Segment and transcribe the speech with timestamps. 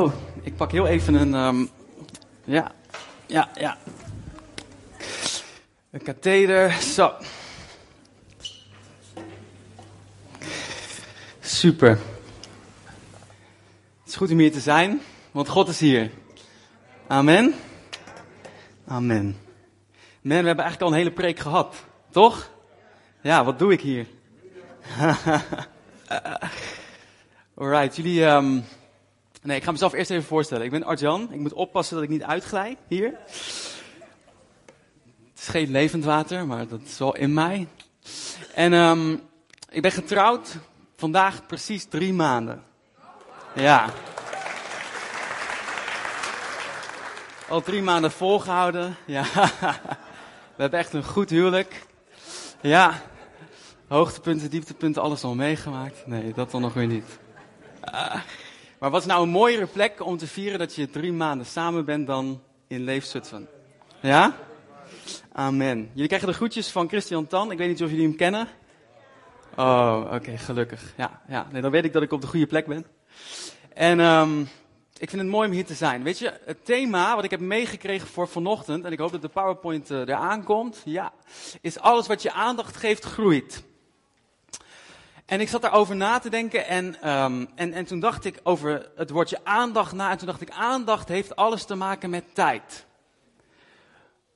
[0.00, 0.12] Oh,
[0.42, 1.34] ik pak heel even een.
[1.34, 1.66] ehm,
[2.44, 2.72] ja,
[3.26, 3.78] ja, ja.
[5.90, 6.72] Een katheder.
[6.72, 7.12] Zo.
[11.40, 11.90] Super.
[13.98, 15.00] Het is goed om hier te zijn,
[15.30, 16.10] want God is hier.
[17.06, 17.54] Amen.
[18.86, 19.24] Amen.
[20.22, 22.50] Man, we hebben eigenlijk al een hele preek gehad, toch?
[23.22, 24.06] Ja, wat doe ik hier?
[27.58, 28.24] Alright, jullie.
[28.24, 28.60] ehm,
[29.42, 30.64] Nee, ik ga mezelf eerst even voorstellen.
[30.64, 31.28] Ik ben Arjan.
[31.32, 33.18] Ik moet oppassen dat ik niet uitglij hier.
[35.30, 37.68] Het is geen levend water, maar dat is wel in mij.
[38.54, 39.16] En ehm,
[39.68, 40.56] ik ben getrouwd
[40.96, 42.62] vandaag precies drie maanden.
[43.54, 43.90] Ja.
[47.48, 48.96] Al drie maanden volgehouden.
[49.06, 49.24] Ja.
[50.56, 51.86] We hebben echt een goed huwelijk.
[52.60, 53.02] Ja.
[53.88, 56.06] Hoogtepunten, dieptepunten, alles al meegemaakt.
[56.06, 57.18] Nee, dat dan nog weer niet.
[57.80, 58.20] Ah.
[58.80, 61.84] Maar wat is nou een mooiere plek om te vieren dat je drie maanden samen
[61.84, 63.48] bent dan in Leefzutphen?
[64.00, 64.36] Ja?
[65.32, 65.90] Amen.
[65.92, 67.50] Jullie krijgen de groetjes van Christian Tan.
[67.50, 68.48] Ik weet niet of jullie hem kennen.
[69.56, 70.92] Oh, oké, gelukkig.
[70.96, 71.46] Ja, ja.
[71.52, 72.86] Nee, dan weet ik dat ik op de goede plek ben.
[73.74, 74.40] En um,
[74.98, 76.02] ik vind het mooi om hier te zijn.
[76.02, 79.28] Weet je, het thema wat ik heb meegekregen voor vanochtend, en ik hoop dat de
[79.28, 81.12] PowerPoint uh, eraan komt, ja,
[81.60, 83.64] is alles wat je aandacht geeft groeit.
[85.30, 88.90] En ik zat daarover na te denken en, um, en, en toen dacht ik over
[88.96, 90.10] het woordje aandacht na.
[90.10, 92.86] En toen dacht ik, aandacht heeft alles te maken met tijd.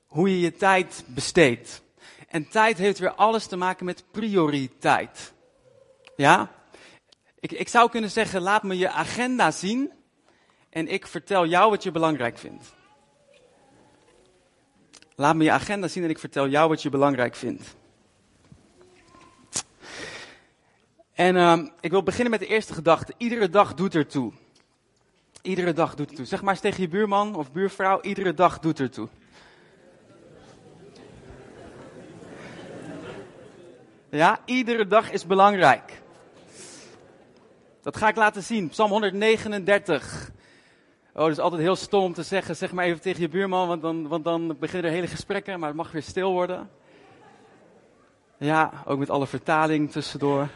[0.06, 1.83] Hoe je je tijd besteedt.
[2.28, 5.33] En tijd heeft weer alles te maken met prioriteit.
[6.17, 6.50] Ja?
[7.41, 9.92] Ik, ik zou kunnen zeggen, laat me je agenda zien
[10.70, 12.75] en ik vertel jou wat je belangrijk vindt.
[15.15, 17.77] Laat me je agenda zien en ik vertel jou wat je belangrijk vindt.
[21.14, 23.14] En uh, ik wil beginnen met de eerste gedachte.
[23.16, 24.32] Iedere dag doet ertoe.
[25.42, 26.24] Iedere dag doet ertoe.
[26.24, 29.08] Zeg maar eens tegen je buurman of buurvrouw, iedere dag doet ertoe.
[34.08, 36.03] Ja, iedere dag is belangrijk.
[37.82, 38.69] Dat ga ik laten zien.
[38.69, 40.30] Psalm 139.
[41.12, 42.56] Oh, dat is altijd heel stom om te zeggen.
[42.56, 45.69] Zeg maar even tegen je buurman, want dan, want dan beginnen er hele gesprekken, maar
[45.69, 46.70] het mag weer stil worden.
[48.36, 50.48] Ja, ook met alle vertaling tussendoor.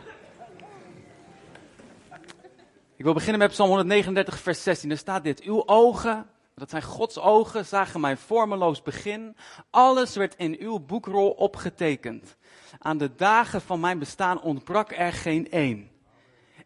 [2.98, 4.88] Ik wil beginnen met Psalm 139, vers 16.
[4.88, 5.41] Daar staat dit.
[5.41, 9.36] Uw ogen, dat zijn Gods ogen, zagen mijn vormeloos begin.
[9.70, 12.36] Alles werd in uw boekrol opgetekend.
[12.78, 15.91] Aan de dagen van mijn bestaan ontbrak er geen één.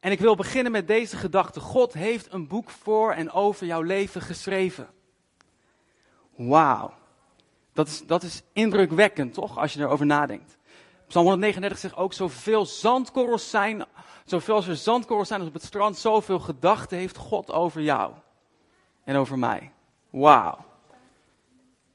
[0.01, 1.61] En ik wil beginnen met deze gedachte.
[1.61, 4.89] God heeft een boek voor en over jouw leven geschreven.
[6.37, 6.95] Wauw.
[7.73, 9.59] Dat is, dat is indrukwekkend, toch?
[9.59, 10.59] Als je erover nadenkt.
[11.09, 13.85] Psalm 139 zegt ook zoveel zandkorrels zijn
[14.25, 18.13] Zoveel als er zandkorrels zijn op het strand, zoveel gedachten heeft God over jou
[19.05, 19.73] en over mij.
[20.11, 20.65] Wauw.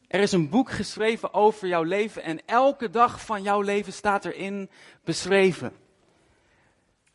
[0.07, 4.25] Er is een boek geschreven over jouw leven en elke dag van jouw leven staat
[4.25, 4.69] erin
[5.03, 5.73] beschreven.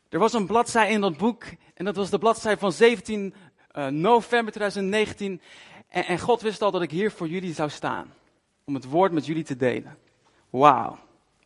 [0.08, 3.34] Er was een bladzij in dat boek en dat was de bladzij van 17
[3.72, 5.40] uh, november 2019.
[5.88, 8.14] En, en God wist al dat ik hier voor jullie zou staan.
[8.64, 9.98] Om het woord met jullie te delen.
[10.50, 10.98] Wauw.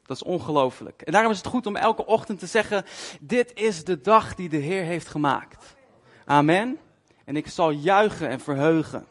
[0.07, 1.03] Dat is ongelooflijk.
[1.03, 2.85] En daarom is het goed om elke ochtend te zeggen:
[3.21, 5.77] Dit is de dag die de Heer heeft gemaakt.
[6.25, 6.79] Amen.
[7.25, 9.07] En ik zal juichen en verheugen.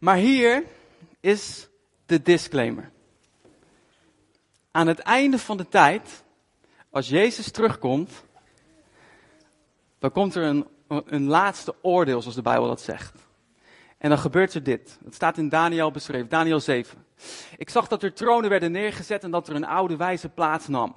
[0.00, 0.64] Maar hier
[1.20, 1.68] is
[2.06, 2.90] de disclaimer.
[4.70, 6.24] Aan het einde van de tijd,
[6.90, 8.24] als Jezus terugkomt,
[9.98, 13.14] dan komt er een, een laatste oordeel, zoals de Bijbel dat zegt.
[13.98, 14.98] En dan gebeurt er dit.
[15.04, 17.06] Het staat in Daniel beschreven, Daniel 7.
[17.56, 20.94] Ik zag dat er tronen werden neergezet en dat er een oude wijze plaats nam.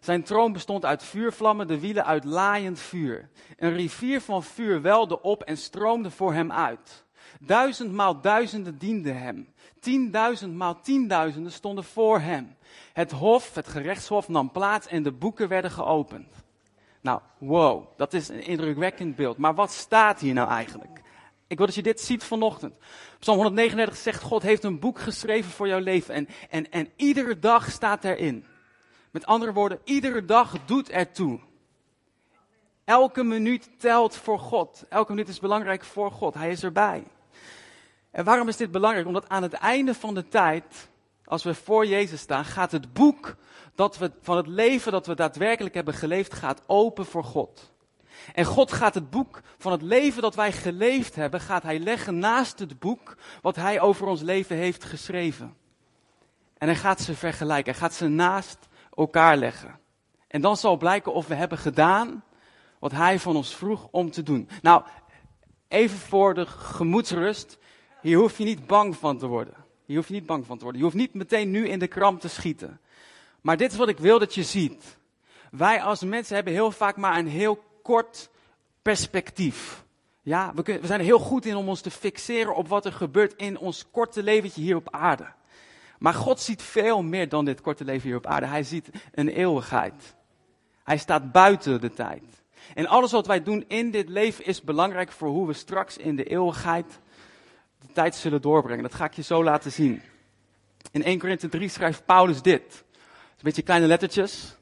[0.00, 3.28] Zijn troon bestond uit vuurvlammen, de wielen uit laaiend vuur.
[3.56, 7.04] Een rivier van vuur welde op en stroomde voor hem uit.
[7.40, 9.48] Duizendmaal duizenden dienden hem.
[9.80, 12.56] Tienduizendmaal tienduizenden stonden voor hem.
[12.92, 16.44] Het hof, het gerechtshof nam plaats en de boeken werden geopend.
[17.00, 19.36] Nou, wow, dat is een indrukwekkend beeld.
[19.36, 21.00] Maar wat staat hier nou eigenlijk?
[21.54, 22.76] Ik wil dat je dit ziet vanochtend.
[23.18, 26.14] Psalm 139 zegt, God heeft een boek geschreven voor jouw leven.
[26.14, 28.44] En, en, en iedere dag staat erin.
[29.10, 31.40] Met andere woorden, iedere dag doet ertoe.
[32.84, 34.84] Elke minuut telt voor God.
[34.88, 36.34] Elke minuut is belangrijk voor God.
[36.34, 37.04] Hij is erbij.
[38.10, 39.06] En waarom is dit belangrijk?
[39.06, 40.88] Omdat aan het einde van de tijd,
[41.24, 43.36] als we voor Jezus staan, gaat het boek
[43.74, 47.73] dat we, van het leven dat we daadwerkelijk hebben geleefd, gaat open voor God.
[48.32, 52.18] En God gaat het boek van het leven dat wij geleefd hebben, gaat Hij leggen
[52.18, 55.56] naast het boek wat Hij over ons leven heeft geschreven.
[56.58, 58.58] En Hij gaat ze vergelijken, Hij gaat ze naast
[58.94, 59.78] elkaar leggen.
[60.28, 62.24] En dan zal blijken of we hebben gedaan
[62.78, 64.48] wat Hij van ons vroeg om te doen.
[64.62, 64.82] Nou,
[65.74, 67.58] Even voor de gemoedsrust.
[68.00, 69.54] Hier hoef je niet bang van te worden.
[69.84, 70.80] Hier hoef je niet bang van te worden.
[70.80, 72.80] Je hoeft niet meteen nu in de kramp te schieten.
[73.40, 74.98] Maar dit is wat ik wil dat je ziet.
[75.50, 78.30] Wij als mensen hebben heel vaak maar een heel kort
[78.82, 79.84] perspectief.
[80.22, 82.84] Ja, we, kunnen, we zijn er heel goed in om ons te fixeren op wat
[82.84, 85.26] er gebeurt in ons korte leventje hier op aarde.
[85.98, 88.46] Maar God ziet veel meer dan dit korte leven hier op aarde.
[88.46, 90.14] Hij ziet een eeuwigheid.
[90.84, 92.22] Hij staat buiten de tijd.
[92.74, 96.16] En alles wat wij doen in dit leven is belangrijk voor hoe we straks in
[96.16, 97.00] de eeuwigheid
[97.80, 98.82] de tijd zullen doorbrengen.
[98.82, 100.02] Dat ga ik je zo laten zien.
[100.90, 102.84] In 1 Korinthe 3 schrijft Paulus dit.
[102.90, 104.56] Een beetje kleine lettertjes.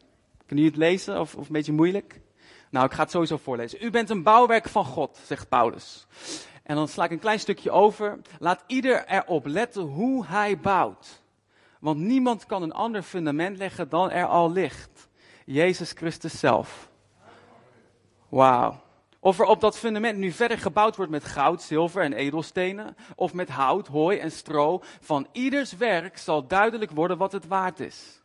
[0.47, 2.21] Kun je het lezen of, of een beetje moeilijk?
[2.73, 3.85] Nou, ik ga het sowieso voorlezen.
[3.85, 6.07] U bent een bouwwerk van God, zegt Paulus.
[6.63, 8.19] En dan sla ik een klein stukje over.
[8.39, 11.23] Laat ieder erop letten hoe hij bouwt.
[11.81, 15.09] Want niemand kan een ander fundament leggen dan er al ligt.
[15.45, 16.89] Jezus Christus zelf.
[18.29, 18.81] Wauw.
[19.21, 23.35] Of er op dat fundament nu verder gebouwd wordt met goud, zilver en edelstenen, of
[23.35, 28.22] met hout, hooi en stro, van ieders werk zal duidelijk worden wat het waard is.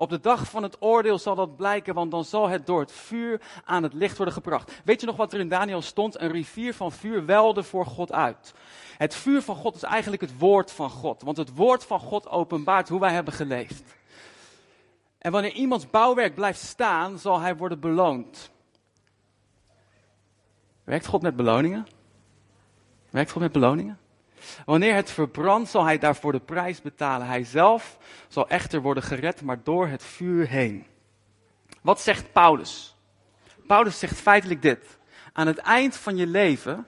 [0.00, 2.92] Op de dag van het oordeel zal dat blijken, want dan zal het door het
[2.92, 4.80] vuur aan het licht worden gebracht.
[4.84, 6.20] Weet je nog wat er in Daniel stond?
[6.20, 8.54] Een rivier van vuur welde voor God uit.
[8.96, 12.28] Het vuur van God is eigenlijk het woord van God, want het woord van God
[12.28, 13.82] openbaart hoe wij hebben geleefd.
[15.18, 18.50] En wanneer iemands bouwwerk blijft staan, zal hij worden beloond.
[20.84, 21.86] Werkt God met beloningen?
[23.10, 23.98] Werkt God met beloningen?
[24.64, 27.26] Wanneer het verbrandt, zal hij daarvoor de prijs betalen.
[27.26, 27.98] Hij zelf
[28.28, 30.86] zal echter worden gered, maar door het vuur heen.
[31.82, 32.96] Wat zegt Paulus?
[33.66, 34.98] Paulus zegt feitelijk dit.
[35.32, 36.86] Aan het eind van je leven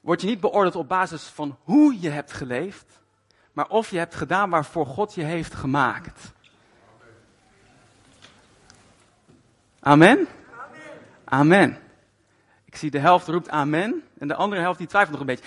[0.00, 3.00] word je niet beoordeeld op basis van hoe je hebt geleefd,
[3.52, 6.32] maar of je hebt gedaan waarvoor God je heeft gemaakt.
[9.80, 10.28] Amen?
[11.24, 11.78] Amen.
[12.70, 15.44] Ik zie de helft roept amen en de andere helft die twijfelt nog een beetje.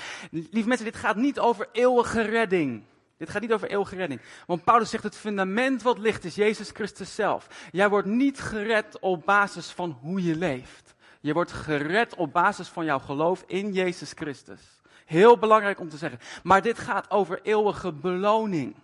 [0.52, 2.84] Lieve mensen, dit gaat niet over eeuwige redding.
[3.18, 4.22] Dit gaat niet over eeuwige redding.
[4.48, 7.68] Want Paulus zegt het fundament wat ligt is Jezus Christus zelf.
[7.72, 10.96] Jij wordt niet gered op basis van hoe je leeft.
[11.20, 14.82] Je wordt gered op basis van jouw geloof in Jezus Christus.
[15.06, 16.20] Heel belangrijk om te zeggen.
[16.44, 18.76] Maar dit gaat over eeuwige beloning.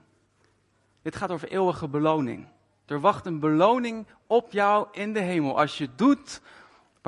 [1.01, 2.47] Dit gaat over eeuwige beloning.
[2.85, 6.41] Er wacht een beloning op jou in de hemel als je doet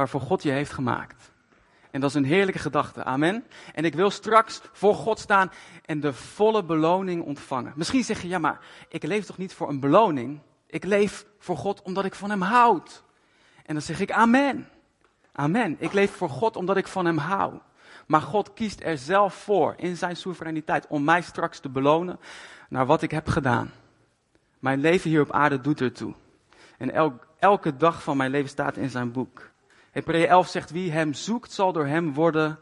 [0.01, 1.31] waarvoor God je heeft gemaakt.
[1.92, 3.03] En dat is een heerlijke gedachte.
[3.03, 3.45] Amen.
[3.74, 5.51] En ik wil straks voor God staan
[5.86, 7.74] en de volle beloning ontvangen.
[7.75, 8.59] Misschien zeg je, ja, maar
[8.89, 10.39] ik leef toch niet voor een beloning?
[10.68, 13.03] Ik leef voor God omdat ik van Hem houd.
[13.65, 14.69] En dan zeg ik, amen.
[15.31, 15.75] Amen.
[15.80, 17.53] Ik leef voor God omdat ik van Hem hou.
[18.07, 22.19] Maar God kiest er zelf voor in zijn soevereiniteit om mij straks te belonen
[22.69, 23.71] naar wat ik heb gedaan.
[24.59, 26.13] Mijn leven hier op aarde doet ertoe.
[26.77, 29.50] En elke dag van mijn leven staat in zijn boek.
[29.91, 32.59] Hebreeën 11 zegt, wie hem zoekt zal door hem worden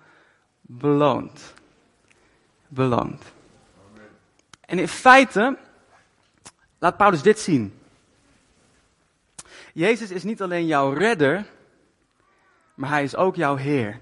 [0.61, 1.53] beloond.
[2.67, 3.23] Beloond.
[4.61, 5.57] En in feite
[6.79, 7.79] laat Paulus dit zien.
[9.73, 11.45] Jezus is niet alleen jouw redder,
[12.73, 13.99] maar hij is ook jouw Heer.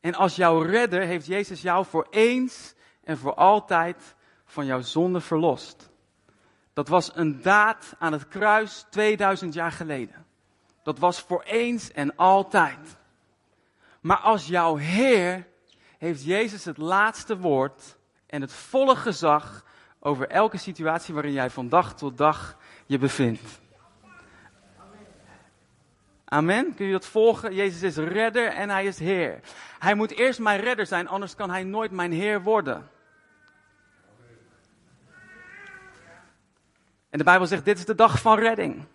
[0.00, 4.14] En als jouw redder heeft Jezus jou voor eens en voor altijd
[4.44, 5.90] van jouw zonde verlost.
[6.72, 10.26] Dat was een daad aan het kruis 2000 jaar geleden.
[10.88, 12.96] Dat was voor eens en altijd.
[14.00, 15.46] Maar als jouw Heer
[15.98, 19.64] heeft Jezus het laatste woord en het volle gezag
[19.98, 23.60] over elke situatie waarin jij van dag tot dag je bevindt.
[26.24, 26.74] Amen.
[26.74, 27.54] Kun je dat volgen?
[27.54, 29.40] Jezus is redder en hij is Heer.
[29.78, 32.90] Hij moet eerst mijn redder zijn, anders kan hij nooit mijn Heer worden.
[37.10, 38.86] En de Bijbel zegt: dit is de dag van redding.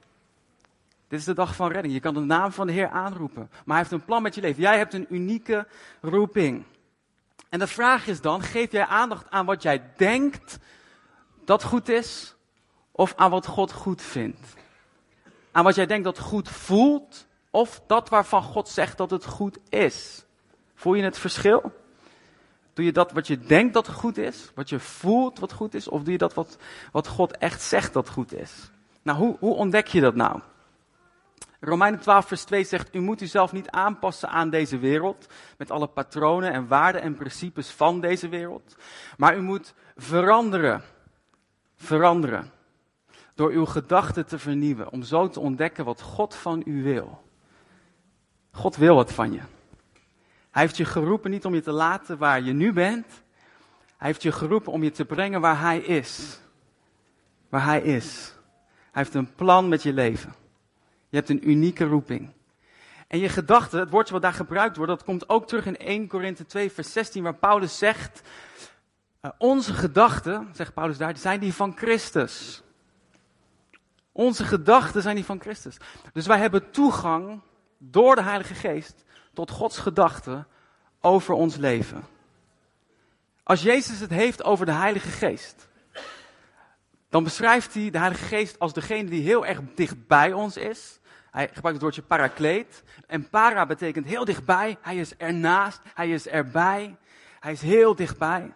[1.13, 1.93] Dit is de dag van redding.
[1.93, 3.49] Je kan de naam van de Heer aanroepen.
[3.51, 4.61] Maar hij heeft een plan met je leven.
[4.61, 5.67] Jij hebt een unieke
[6.01, 6.63] roeping.
[7.49, 10.59] En de vraag is dan, geef jij aandacht aan wat jij denkt
[11.45, 12.35] dat goed is?
[12.91, 14.53] Of aan wat God goed vindt?
[15.51, 17.27] Aan wat jij denkt dat goed voelt?
[17.49, 20.25] Of dat waarvan God zegt dat het goed is?
[20.75, 21.73] Voel je het verschil?
[22.73, 24.51] Doe je dat wat je denkt dat goed is?
[24.55, 25.87] Wat je voelt wat goed is?
[25.87, 26.57] Of doe je dat wat,
[26.91, 28.71] wat God echt zegt dat goed is?
[29.01, 30.41] Nou, hoe, hoe ontdek je dat nou?
[31.65, 35.27] Romeinen 12, vers 2 zegt: U moet uzelf niet aanpassen aan deze wereld,
[35.57, 38.75] met alle patronen en waarden en principes van deze wereld,
[39.17, 40.81] maar u moet veranderen.
[41.75, 42.51] Veranderen.
[43.35, 47.23] Door uw gedachten te vernieuwen, om zo te ontdekken wat God van u wil.
[48.51, 49.41] God wil wat van je.
[50.51, 53.07] Hij heeft je geroepen niet om je te laten waar je nu bent.
[53.97, 56.39] Hij heeft je geroepen om je te brengen waar Hij is.
[57.49, 58.33] Waar Hij is.
[58.91, 60.41] Hij heeft een plan met je leven.
[61.13, 62.29] Je hebt een unieke roeping.
[63.07, 66.07] En je gedachten, het woordje wat daar gebruikt wordt, dat komt ook terug in 1
[66.07, 68.21] Korinthe 2, vers 16, waar Paulus zegt,
[69.21, 72.63] uh, onze gedachten, zegt Paulus daar, zijn die van Christus.
[74.11, 75.77] Onze gedachten zijn die van Christus.
[76.13, 77.41] Dus wij hebben toegang
[77.77, 80.47] door de Heilige Geest tot Gods gedachten
[81.01, 82.03] over ons leven.
[83.43, 85.67] Als Jezus het heeft over de Heilige Geest,
[87.09, 91.01] dan beschrijft hij de Heilige Geest als degene die heel erg dicht bij ons is.
[91.33, 92.83] Hij gebruikt het woordje parakleet.
[93.07, 94.77] En para betekent heel dichtbij.
[94.81, 95.81] Hij is ernaast.
[95.93, 96.95] Hij is erbij.
[97.39, 98.53] Hij is heel dichtbij.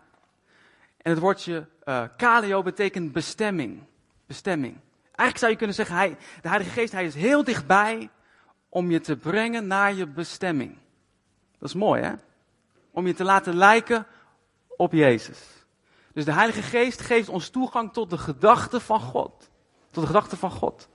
[0.97, 3.83] En het woordje uh, kaleo betekent bestemming.
[4.25, 4.79] Bestemming.
[5.03, 8.09] Eigenlijk zou je kunnen zeggen, hij, de Heilige Geest, hij is heel dichtbij
[8.69, 10.77] om je te brengen naar je bestemming.
[11.59, 12.13] Dat is mooi, hè?
[12.91, 14.07] Om je te laten lijken
[14.67, 15.65] op Jezus.
[16.13, 19.49] Dus de Heilige Geest geeft ons toegang tot de gedachten van God.
[19.89, 20.89] Tot de gedachten van God.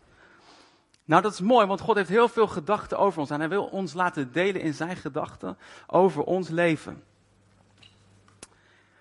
[1.04, 3.30] Nou, dat is mooi, want God heeft heel veel gedachten over ons.
[3.30, 7.02] En hij wil ons laten delen in zijn gedachten over ons leven.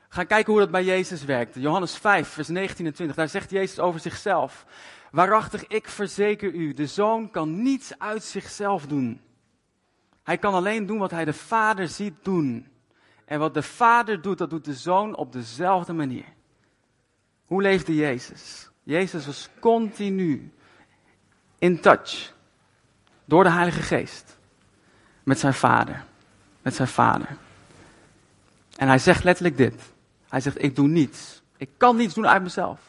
[0.09, 1.55] Ga kijken hoe dat bij Jezus werkt.
[1.55, 3.15] Johannes 5, vers 19 en 20.
[3.15, 4.65] Daar zegt Jezus over zichzelf.
[5.11, 9.21] Waarachtig, ik verzeker u, de zoon kan niets uit zichzelf doen.
[10.23, 12.67] Hij kan alleen doen wat hij de vader ziet doen.
[13.25, 16.25] En wat de vader doet, dat doet de zoon op dezelfde manier.
[17.45, 18.69] Hoe leefde Jezus?
[18.83, 20.51] Jezus was continu
[21.61, 22.33] in touch.
[23.25, 24.37] Door de Heilige Geest.
[25.23, 26.03] Met zijn vader.
[26.61, 27.37] Met zijn vader.
[28.77, 29.93] En hij zegt letterlijk dit.
[30.29, 31.41] Hij zegt, ik doe niets.
[31.57, 32.79] Ik kan niets doen uit mezelf.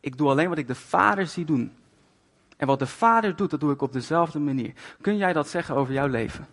[0.00, 1.72] Ik doe alleen wat ik de Vader zie doen.
[2.56, 4.72] En wat de Vader doet, dat doe ik op dezelfde manier.
[5.00, 6.46] Kun jij dat zeggen over jouw leven?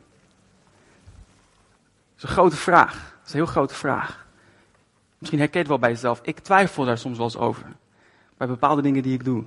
[2.16, 2.94] Dat is een grote vraag.
[2.94, 4.28] Dat is een heel grote vraag.
[5.18, 6.20] Misschien herken je het wel bij jezelf.
[6.24, 7.66] Ik twijfel daar soms wel eens over.
[8.38, 9.44] Bij bepaalde dingen die ik doe.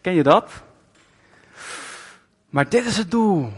[0.00, 0.64] Ken je dat?
[2.48, 3.52] Maar dit is het doel.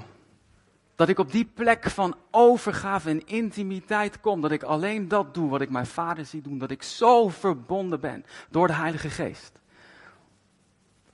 [0.94, 4.40] Dat ik op die plek van overgave en intimiteit kom.
[4.40, 6.58] Dat ik alleen dat doe wat ik mijn vader zie doen.
[6.58, 9.60] Dat ik zo verbonden ben door de Heilige Geest.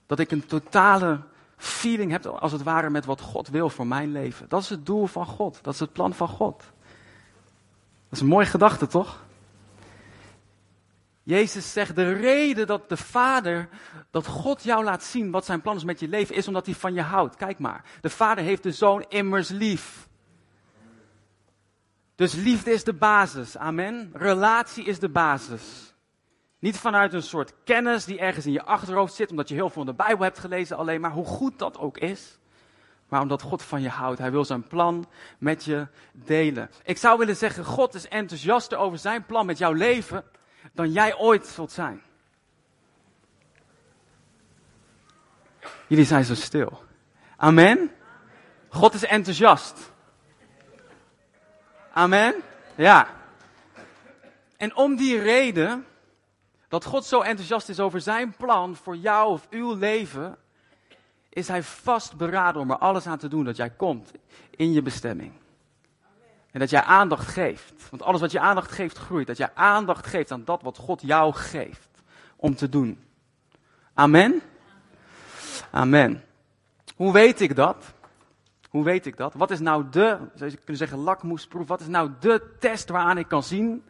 [0.07, 1.21] Dat ik een totale
[1.57, 4.49] feeling heb, als het ware, met wat God wil voor mijn leven.
[4.49, 5.59] Dat is het doel van God.
[5.63, 6.59] Dat is het plan van God.
[6.59, 9.24] Dat is een mooie gedachte, toch?
[11.25, 13.69] Jezus zegt, de reden dat de Vader,
[14.11, 16.75] dat God jou laat zien wat zijn plan is met je leven, is omdat hij
[16.75, 17.37] van je houdt.
[17.37, 20.09] Kijk maar, de Vader heeft de Zoon immers lief.
[22.15, 24.11] Dus liefde is de basis, amen.
[24.13, 25.95] Relatie is de basis.
[26.59, 29.83] Niet vanuit een soort kennis die ergens in je achterhoofd zit, omdat je heel veel
[29.83, 32.39] in de Bijbel hebt gelezen alleen, maar hoe goed dat ook is.
[33.09, 35.07] Maar omdat God van je houdt, hij wil zijn plan
[35.39, 36.71] met je delen.
[36.85, 40.25] Ik zou willen zeggen, God is enthousiaster over zijn plan met jouw leven
[40.75, 42.03] dan jij ooit zult zijn.
[45.87, 46.83] Jullie zijn zo stil.
[47.37, 47.91] Amen.
[48.69, 49.93] God is enthousiast.
[51.93, 52.35] Amen.
[52.75, 53.09] Ja.
[54.57, 55.87] En om die reden,
[56.69, 60.37] dat God zo enthousiast is over zijn plan voor jou of uw leven,
[61.29, 64.11] is hij vastberaden om er alles aan te doen dat jij komt
[64.51, 65.33] in je bestemming.
[66.55, 67.91] En dat jij aandacht geeft.
[67.91, 69.27] Want alles wat je aandacht geeft, groeit.
[69.27, 71.89] Dat jij aandacht geeft aan dat wat God jou geeft
[72.37, 73.05] om te doen.
[73.95, 74.43] Amen?
[75.71, 76.25] Amen.
[76.97, 77.95] Hoe weet ik dat?
[78.71, 79.35] Hoe weet ik dat?
[79.35, 81.69] Wat is nou de, zou je kunnen zeggen, lakmoesproef?
[81.69, 83.85] Wat is nou de test waaraan ik kan zien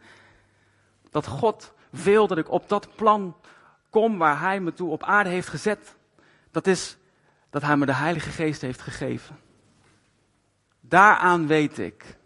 [1.11, 3.35] dat God wil dat ik op dat plan
[3.89, 5.95] kom waar Hij me toe op aarde heeft gezet?
[6.51, 6.97] Dat is
[7.49, 9.39] dat Hij me de Heilige Geest heeft gegeven.
[10.79, 12.17] Daaraan weet ik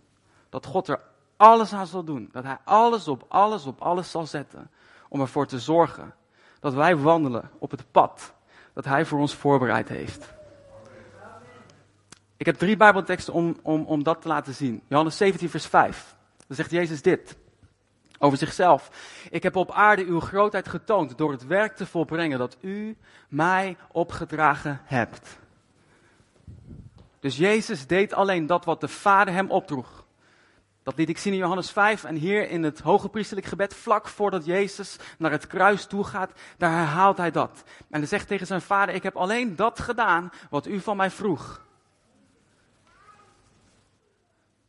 [0.50, 1.02] dat God er
[1.38, 2.30] alles aan zal doen.
[2.32, 4.72] Dat Hij alles op alles op alles zal zetten.
[5.10, 6.14] Om ervoor te zorgen
[6.60, 8.34] dat wij wandelen op het pad
[8.74, 10.34] dat Hij voor ons voorbereid heeft.
[12.38, 14.82] Ik heb drie Bijbelteksten om, om, om dat te laten zien.
[14.88, 16.16] Johannes 17, vers 5.
[16.48, 17.38] Dan zegt Jezus dit
[18.20, 18.90] over zichzelf.
[19.30, 23.78] Ik heb op aarde uw grootheid getoond door het werk te volbrengen dat u mij
[23.92, 25.40] opgedragen hebt.
[27.20, 29.99] Dus Jezus deed alleen dat wat de Vader hem opdroeg.
[30.84, 34.08] Dat liet ik zien in Johannes 5 en hier in het hoge priesterlijk gebed, vlak
[34.08, 37.64] voordat Jezus naar het kruis toe gaat, daar herhaalt hij dat.
[37.90, 41.12] En hij zegt tegen zijn vader, ik heb alleen dat gedaan wat u van mij
[41.12, 41.68] vroeg.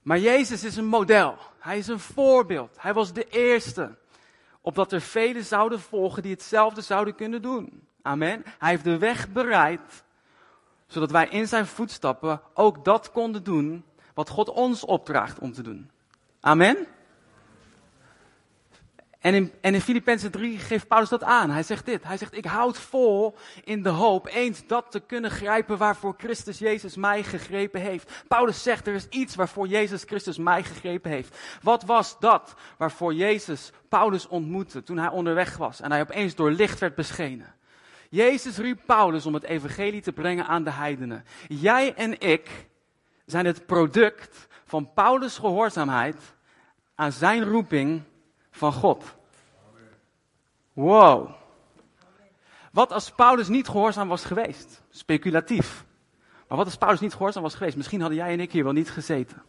[0.02, 1.36] Maar Jezus is een model.
[1.58, 2.76] Hij is een voorbeeld.
[2.78, 3.98] Hij was de eerste.
[4.60, 7.86] Opdat er velen zouden volgen die hetzelfde zouden kunnen doen.
[8.02, 8.42] Amen.
[8.58, 10.04] Hij heeft de weg bereid,
[10.86, 15.62] zodat wij in zijn voetstappen ook dat konden doen wat God ons opdraagt om te
[15.62, 15.90] doen.
[16.40, 16.86] Amen.
[19.18, 21.50] En in, en in Filippenzen 3 geeft Paulus dat aan.
[21.50, 22.04] Hij zegt dit.
[22.04, 26.58] Hij zegt, ik houd vol in de hoop eens dat te kunnen grijpen waarvoor Christus
[26.58, 28.24] Jezus mij gegrepen heeft.
[28.28, 31.38] Paulus zegt, er is iets waarvoor Jezus Christus mij gegrepen heeft.
[31.62, 36.50] Wat was dat waarvoor Jezus Paulus ontmoette toen hij onderweg was en hij opeens door
[36.50, 37.54] licht werd beschenen?
[38.10, 41.24] Jezus riep Paulus om het evangelie te brengen aan de heidenen.
[41.48, 42.68] Jij en ik
[43.26, 46.16] zijn het product van Paulus' gehoorzaamheid
[46.94, 48.02] aan zijn roeping
[48.50, 49.04] van God.
[50.72, 51.30] Wow.
[52.72, 54.82] Wat als Paulus niet gehoorzaam was geweest?
[54.90, 55.84] Speculatief.
[56.48, 57.76] Maar wat als Paulus niet gehoorzaam was geweest?
[57.76, 59.42] Misschien hadden jij en ik hier wel niet gezeten.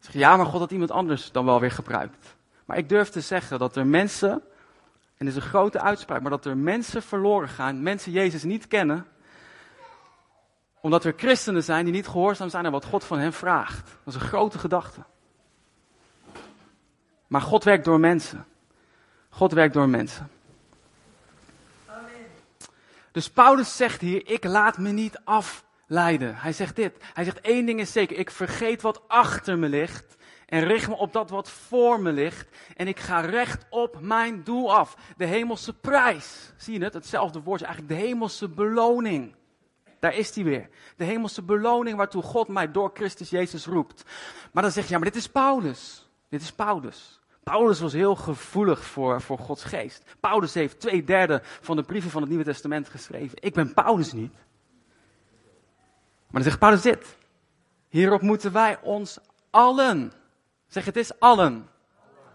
[0.00, 2.36] Ja, maar God had iemand anders dan wel weer gebruikt.
[2.64, 4.30] Maar ik durf te zeggen dat er mensen,
[5.16, 8.66] en dit is een grote uitspraak, maar dat er mensen verloren gaan, mensen Jezus niet
[8.68, 9.06] kennen,
[10.80, 13.90] omdat er christenen zijn die niet gehoorzaam zijn aan wat God van hen vraagt.
[14.04, 15.00] Dat is een grote gedachte.
[17.26, 18.46] Maar God werkt door mensen.
[19.28, 20.30] God werkt door mensen.
[23.12, 26.36] Dus Paulus zegt hier, ik laat me niet afleiden.
[26.36, 26.96] Hij zegt dit.
[27.14, 30.96] Hij zegt één ding is zeker, ik vergeet wat achter me ligt en richt me
[30.96, 32.48] op dat wat voor me ligt.
[32.76, 34.96] En ik ga recht op mijn doel af.
[35.16, 36.52] De hemelse prijs.
[36.56, 36.94] Zie je het?
[36.94, 39.34] Hetzelfde woordje, eigenlijk de hemelse beloning.
[40.00, 40.68] Daar is hij weer.
[40.96, 44.04] De hemelse beloning waartoe God mij door Christus Jezus roept.
[44.52, 46.10] Maar dan zeg je, ja, maar dit is Paulus.
[46.28, 47.20] Dit is Paulus.
[47.42, 50.04] Paulus was heel gevoelig voor, voor Gods geest.
[50.20, 53.38] Paulus heeft twee derde van de brieven van het Nieuwe Testament geschreven.
[53.40, 54.32] Ik ben Paulus niet.
[56.26, 57.16] Maar dan zegt Paulus dit.
[57.88, 59.18] Hierop moeten wij ons
[59.50, 60.12] allen,
[60.66, 61.68] zeg het is allen,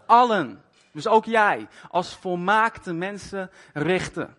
[0.06, 4.36] allen, dus ook jij, als volmaakte mensen richten.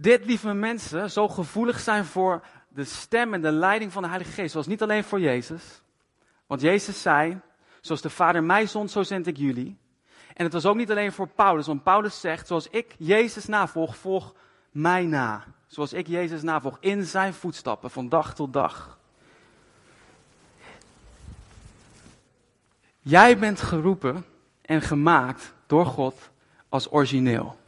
[0.00, 4.32] Dit, lieve mensen, zo gevoelig zijn voor de stem en de leiding van de Heilige
[4.32, 5.82] Geest, zoals niet alleen voor Jezus.
[6.46, 7.40] Want Jezus zei,
[7.80, 9.78] zoals de Vader mij zond, zo zend ik jullie.
[10.34, 13.96] En het was ook niet alleen voor Paulus, want Paulus zegt, zoals ik Jezus navolg,
[13.96, 14.34] volg
[14.70, 15.44] mij na.
[15.66, 18.98] Zoals ik Jezus navolg, in zijn voetstappen, van dag tot dag.
[23.00, 24.24] Jij bent geroepen
[24.62, 26.30] en gemaakt door God
[26.68, 27.59] als origineel.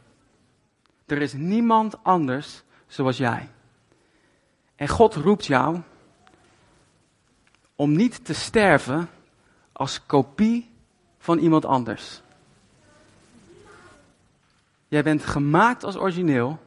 [1.05, 3.49] Er is niemand anders zoals jij.
[4.75, 5.81] En God roept jou
[7.75, 9.09] om niet te sterven
[9.71, 10.71] als kopie
[11.17, 12.21] van iemand anders.
[14.87, 16.59] Jij bent gemaakt als origineel.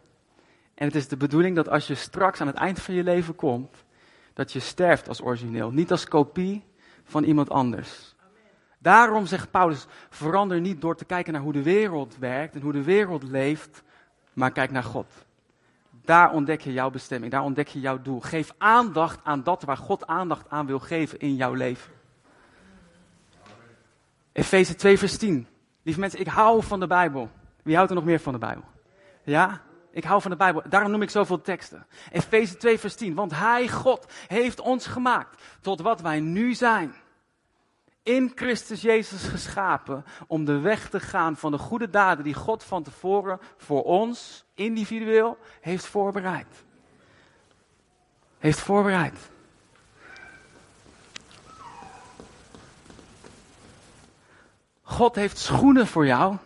[0.74, 3.34] En het is de bedoeling dat als je straks aan het eind van je leven
[3.34, 3.84] komt,
[4.32, 5.70] dat je sterft als origineel.
[5.70, 6.64] Niet als kopie
[7.04, 8.14] van iemand anders.
[8.78, 12.72] Daarom zegt Paulus, verander niet door te kijken naar hoe de wereld werkt en hoe
[12.72, 13.82] de wereld leeft,
[14.36, 15.06] maar kijk naar God.
[15.90, 18.20] Daar ontdek je jouw bestemming, daar ontdek je jouw doel.
[18.20, 21.92] Geef aandacht aan dat waar God aandacht aan wil geven in jouw leven.
[24.32, 25.46] Efeze 2 vers 10.
[25.82, 27.30] Lieve mensen, ik hou van de Bijbel.
[27.62, 28.64] Wie houdt er nog meer van de Bijbel?
[29.22, 29.60] Ja?
[29.90, 30.62] Ik hou van de Bijbel.
[30.68, 31.86] Daarom noem ik zoveel teksten.
[32.10, 33.14] Efeze 2 vers 10.
[33.14, 36.94] Want Hij, God, heeft ons gemaakt tot wat wij nu zijn.
[38.06, 42.64] In Christus Jezus geschapen om de weg te gaan van de goede daden die God
[42.64, 46.64] van tevoren voor ons individueel heeft voorbereid.
[48.38, 49.30] Heeft voorbereid.
[54.82, 56.36] God heeft schoenen voor jou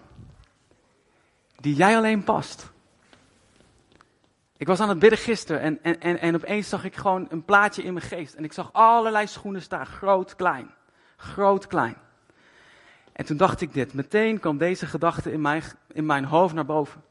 [1.57, 2.71] die jij alleen past.
[4.57, 7.45] Ik was aan het bidden gisteren en, en, en, en opeens zag ik gewoon een
[7.45, 8.35] plaatje in mijn geest.
[8.35, 10.79] En ik zag allerlei schoenen staan, groot, klein.
[11.21, 11.97] Groot, klein.
[13.13, 16.65] En toen dacht ik dit, meteen kwam deze gedachte in mijn, in mijn hoofd naar
[16.65, 17.03] boven.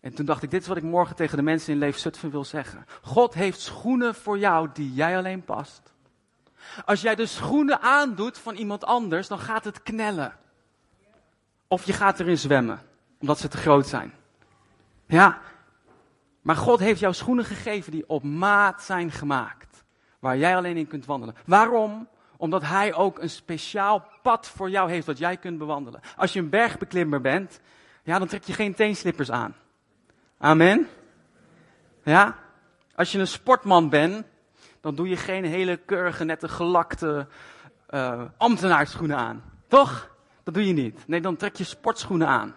[0.00, 2.30] En toen dacht ik, dit is wat ik morgen tegen de mensen in Leef Zutphen
[2.30, 2.86] wil zeggen.
[3.02, 5.92] God heeft schoenen voor jou die jij alleen past.
[6.84, 10.36] Als jij de schoenen aandoet van iemand anders, dan gaat het knellen.
[11.68, 12.80] Of je gaat erin zwemmen
[13.20, 14.12] omdat ze te groot zijn.
[15.06, 15.40] Ja,
[16.42, 19.84] maar God heeft jou schoenen gegeven die op maat zijn gemaakt.
[20.18, 21.34] Waar jij alleen in kunt wandelen.
[21.46, 22.08] Waarom?
[22.44, 26.00] Omdat Hij ook een speciaal pad voor jou heeft wat jij kunt bewandelen.
[26.16, 27.60] Als je een bergbeklimmer bent,
[28.02, 29.54] ja, dan trek je geen teenslippers aan.
[30.38, 30.88] Amen.
[32.02, 32.36] Ja,
[32.94, 34.26] als je een sportman bent,
[34.80, 37.26] dan doe je geen hele keurige, nette, gelakte
[37.90, 39.42] uh, ambtenaarschoenen aan.
[39.68, 40.10] Toch?
[40.42, 41.06] Dat doe je niet.
[41.06, 42.54] Nee, dan trek je sportschoenen aan.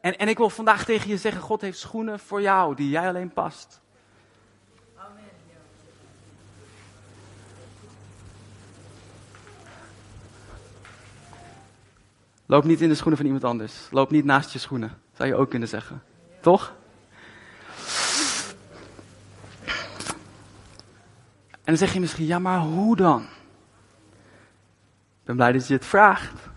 [0.00, 3.08] En, en ik wil vandaag tegen je zeggen, God heeft schoenen voor jou die jij
[3.08, 3.80] alleen past.
[12.46, 13.88] Loop niet in de schoenen van iemand anders.
[13.90, 16.02] Loop niet naast je schoenen, zou je ook kunnen zeggen.
[16.40, 16.74] Toch?
[21.50, 23.22] En dan zeg je misschien, ja maar hoe dan?
[25.20, 26.48] Ik ben blij dat je het vraagt.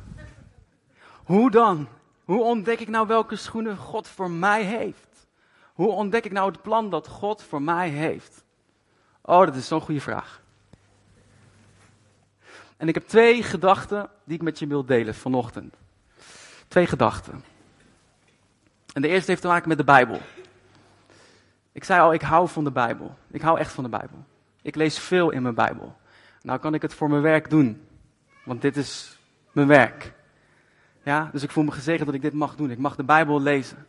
[1.24, 1.88] Hoe dan?
[2.24, 5.28] Hoe ontdek ik nou welke schoenen God voor mij heeft?
[5.74, 8.44] Hoe ontdek ik nou het plan dat God voor mij heeft?
[9.22, 10.42] Oh, dat is zo'n goede vraag.
[12.78, 15.76] En ik heb twee gedachten die ik met je wil delen vanochtend.
[16.68, 17.44] Twee gedachten.
[18.94, 20.20] En de eerste heeft te maken met de Bijbel.
[21.72, 23.18] Ik zei al, ik hou van de Bijbel.
[23.32, 24.26] Ik hou echt van de Bijbel.
[24.62, 25.96] Ik lees veel in mijn Bijbel.
[26.42, 27.88] Nou kan ik het voor mijn werk doen.
[28.44, 29.18] Want dit is
[29.52, 30.14] mijn werk.
[31.04, 32.72] Ja, dus ik voel me gezegend dat ik dit mag doen.
[32.72, 33.88] Ik mag de Bijbel lezen.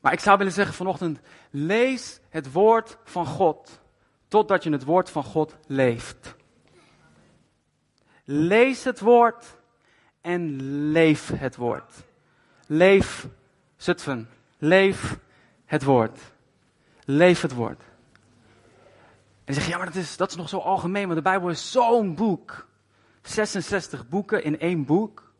[0.00, 1.20] Maar ik zou willen zeggen vanochtend,
[1.50, 3.80] lees het woord van God
[4.28, 6.34] totdat je het woord van God leeft.
[8.32, 9.56] Lees het woord
[10.20, 11.92] en leef het woord.
[12.66, 13.26] Leef
[13.76, 14.28] Zutphen.
[14.58, 15.18] Leef
[15.64, 16.18] het woord.
[17.04, 17.82] Leef het woord.
[19.44, 21.48] En zeg je, ja, maar dat is, dat is nog zo algemeen, want de Bijbel
[21.48, 22.66] is zo'n boek.
[23.22, 25.32] 66 boeken in één boek.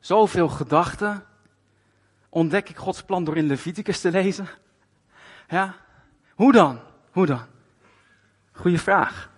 [0.00, 1.24] Zoveel gedachten.
[2.28, 4.48] Ontdek ik Gods plan door in Leviticus te lezen?
[5.48, 5.76] Ja?
[6.34, 6.80] Hoe dan?
[7.10, 7.46] Hoe dan?
[8.52, 9.34] Goeie vraag.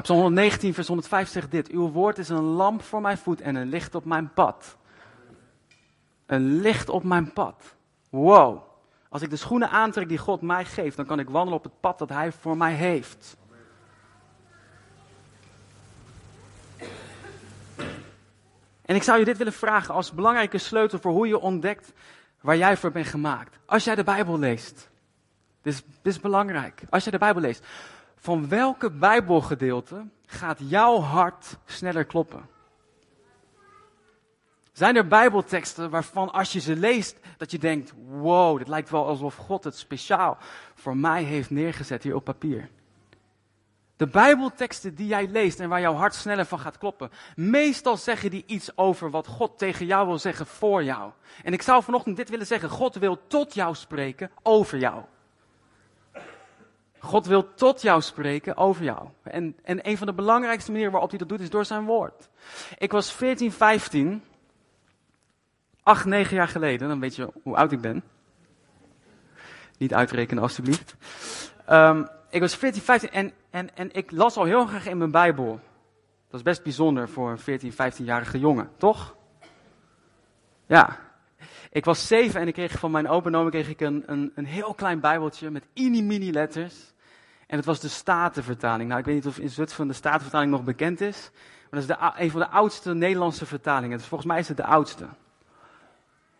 [0.00, 3.54] Psalm 119, vers 105 zegt dit: Uw woord is een lamp voor mijn voet en
[3.54, 4.76] een licht op mijn pad.
[6.26, 7.74] Een licht op mijn pad.
[8.10, 8.62] Wow.
[9.08, 11.80] Als ik de schoenen aantrek die God mij geeft, dan kan ik wandelen op het
[11.80, 13.36] pad dat Hij voor mij heeft.
[18.82, 21.92] En ik zou je dit willen vragen als belangrijke sleutel voor hoe je ontdekt
[22.40, 23.58] waar jij voor bent gemaakt.
[23.66, 24.90] Als jij de Bijbel leest.
[25.62, 26.82] Dit is, dit is belangrijk.
[26.90, 27.66] Als jij de Bijbel leest.
[28.22, 32.48] Van welke Bijbelgedeelte gaat jouw hart sneller kloppen?
[34.72, 39.06] Zijn er Bijbelteksten waarvan als je ze leest, dat je denkt, wow, dit lijkt wel
[39.06, 40.36] alsof God het speciaal
[40.74, 42.68] voor mij heeft neergezet hier op papier.
[43.96, 48.30] De Bijbelteksten die jij leest en waar jouw hart sneller van gaat kloppen, meestal zeggen
[48.30, 51.12] die iets over wat God tegen jou wil zeggen voor jou.
[51.42, 55.04] En ik zou vanochtend dit willen zeggen, God wil tot jou spreken over jou.
[57.02, 59.08] God wil tot jou spreken over jou.
[59.22, 62.28] En, en een van de belangrijkste manieren waarop hij dat doet is door zijn woord.
[62.78, 64.22] Ik was 14, 15
[65.82, 68.02] acht, negen jaar geleden, dan weet je hoe oud ik ben.
[69.78, 70.96] Niet uitrekenen alstublieft.
[71.70, 75.10] Um, ik was 14, 15 en, en, en ik las al heel graag in mijn
[75.10, 75.60] Bijbel.
[76.28, 79.16] Dat is best bijzonder voor een 14, 15-jarige jongen, toch?
[80.66, 80.98] Ja.
[81.70, 84.74] Ik was zeven en ik kreeg van mijn opa kreeg ik een, een, een heel
[84.74, 86.91] klein bijbeltje met mini-mini letters.
[87.52, 88.88] En het was de Statenvertaling.
[88.88, 91.30] Nou, ik weet niet of in Zutphen de Statenvertaling nog bekend is.
[91.32, 93.98] Maar dat is de, een van de oudste Nederlandse vertalingen.
[93.98, 95.08] Dus volgens mij is het de oudste.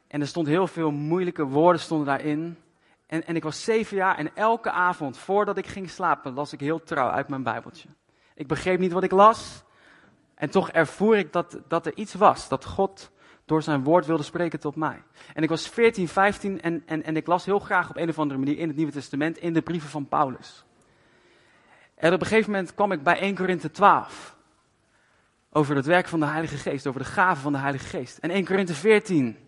[0.06, 2.58] En er stond heel veel moeilijke woorden stonden daarin.
[3.06, 6.60] En, en ik was zeven jaar en elke avond voordat ik ging slapen las ik
[6.60, 7.88] heel trouw uit mijn Bijbeltje.
[8.34, 9.62] Ik begreep niet wat ik las.
[10.34, 13.10] En toch ervoer ik dat, dat er iets was, dat God
[13.44, 15.02] door zijn woord wilde spreken tot mij.
[15.34, 18.18] En ik was 14, 15 en, en, en ik las heel graag op een of
[18.18, 20.64] andere manier in het Nieuwe Testament, in de brieven van Paulus.
[22.02, 24.36] En op een gegeven moment kwam ik bij 1 Korinthe 12.
[25.52, 28.18] Over het werk van de Heilige Geest, over de gaven van de Heilige Geest.
[28.18, 29.38] En 1 Korinthe 14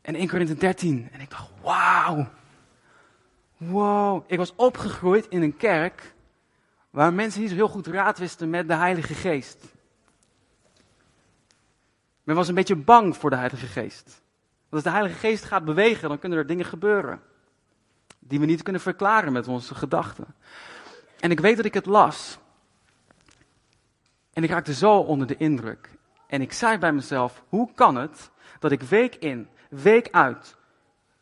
[0.00, 1.08] en 1 Korinthe 13.
[1.12, 2.28] En ik dacht, wauw.
[3.56, 4.24] Wow.
[4.26, 6.14] Ik was opgegroeid in een kerk
[6.90, 9.64] waar mensen niet zo heel goed raad wisten met de Heilige Geest.
[12.22, 14.22] Men was een beetje bang voor de Heilige Geest.
[14.68, 17.20] Want als de Heilige Geest gaat bewegen, dan kunnen er dingen gebeuren.
[18.18, 20.34] Die we niet kunnen verklaren met onze gedachten.
[21.20, 22.38] En ik weet dat ik het las.
[24.32, 25.98] En ik raakte zo onder de indruk.
[26.26, 30.56] En ik zei bij mezelf: hoe kan het dat ik week in, week uit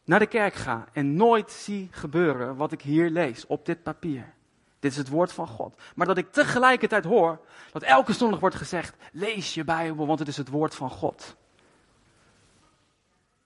[0.04, 4.34] naar de kerk ga en nooit zie gebeuren wat ik hier lees op dit papier.
[4.78, 5.80] Dit is het woord van God.
[5.94, 7.40] Maar dat ik tegelijkertijd hoor
[7.72, 11.36] dat elke zondag wordt gezegd: lees je Bijbel, want het is het woord van God.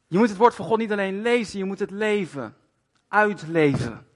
[0.07, 2.57] Je moet het woord van God niet alleen lezen, je moet het leven,
[3.09, 4.07] uitleven.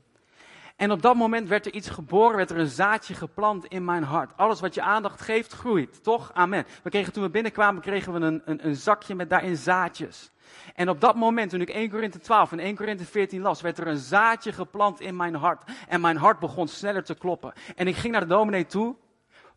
[0.77, 4.03] En op dat moment werd er iets geboren, werd er een zaadje geplant in mijn
[4.03, 4.37] hart.
[4.37, 6.31] Alles wat je aandacht geeft, groeit, toch?
[6.35, 6.67] Amen.
[6.83, 10.31] We kregen toen we binnenkwamen, kregen we een, een, een zakje met daarin zaadjes.
[10.75, 13.79] En op dat moment, toen ik 1 Korinthe 12 en 1 Korinthe 14 las, werd
[13.79, 15.62] er een zaadje geplant in mijn hart.
[15.89, 17.53] En mijn hart begon sneller te kloppen.
[17.77, 18.95] En ik ging naar de dominee toe,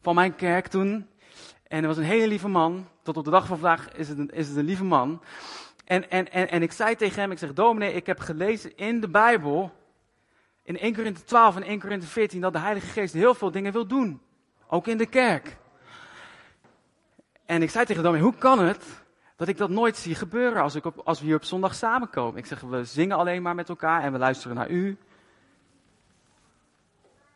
[0.02, 1.08] van mijn kerk toen.
[1.68, 2.88] En er was een hele lieve man.
[3.04, 5.22] Tot op de dag van vandaag is het een, is het een lieve man.
[5.86, 9.00] En, en, en, en ik zei tegen hem, ik zeg, dominee, ik heb gelezen in
[9.00, 9.72] de Bijbel,
[10.70, 13.72] in 1 Korinthe 12 en 1 Korinthe 14, dat de Heilige Geest heel veel dingen
[13.72, 14.22] wil doen.
[14.68, 15.58] Ook in de kerk.
[17.46, 18.86] En ik zei tegen dominee, hoe kan het
[19.36, 22.38] dat ik dat nooit zie gebeuren als, ik als we hier op zondag samenkomen.
[22.38, 24.98] Ik zeg, we zingen alleen maar met elkaar en we luisteren naar u.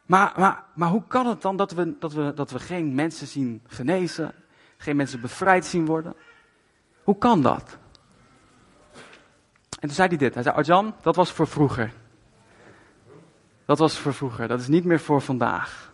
[0.05, 3.27] Maar, maar, maar hoe kan het dan dat we, dat, we, dat we geen mensen
[3.27, 4.33] zien genezen,
[4.77, 6.13] geen mensen bevrijd zien worden.
[7.03, 7.77] Hoe kan dat?
[9.69, 10.33] En toen zei hij dit.
[10.33, 12.01] Hij zei, Arjan, dat was voor vroeger.
[13.65, 14.47] Dat was voor vroeger.
[14.47, 15.93] Dat is niet meer voor vandaag.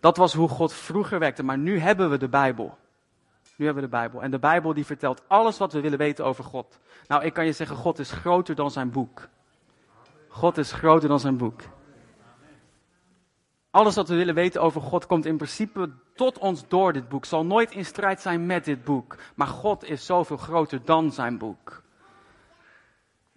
[0.00, 1.42] Dat was hoe God vroeger werkte.
[1.42, 2.78] Maar nu hebben we de Bijbel.
[3.56, 4.22] Nu hebben we de Bijbel.
[4.22, 6.78] En de Bijbel die vertelt alles wat we willen weten over God.
[7.08, 9.28] Nou, ik kan je zeggen, God is groter dan zijn boek.
[10.28, 11.60] God is groter dan zijn boek.
[13.70, 17.24] Alles wat we willen weten over God komt in principe tot ons door dit boek.
[17.24, 19.16] Zal nooit in strijd zijn met dit boek.
[19.34, 21.82] Maar God is zoveel groter dan zijn boek.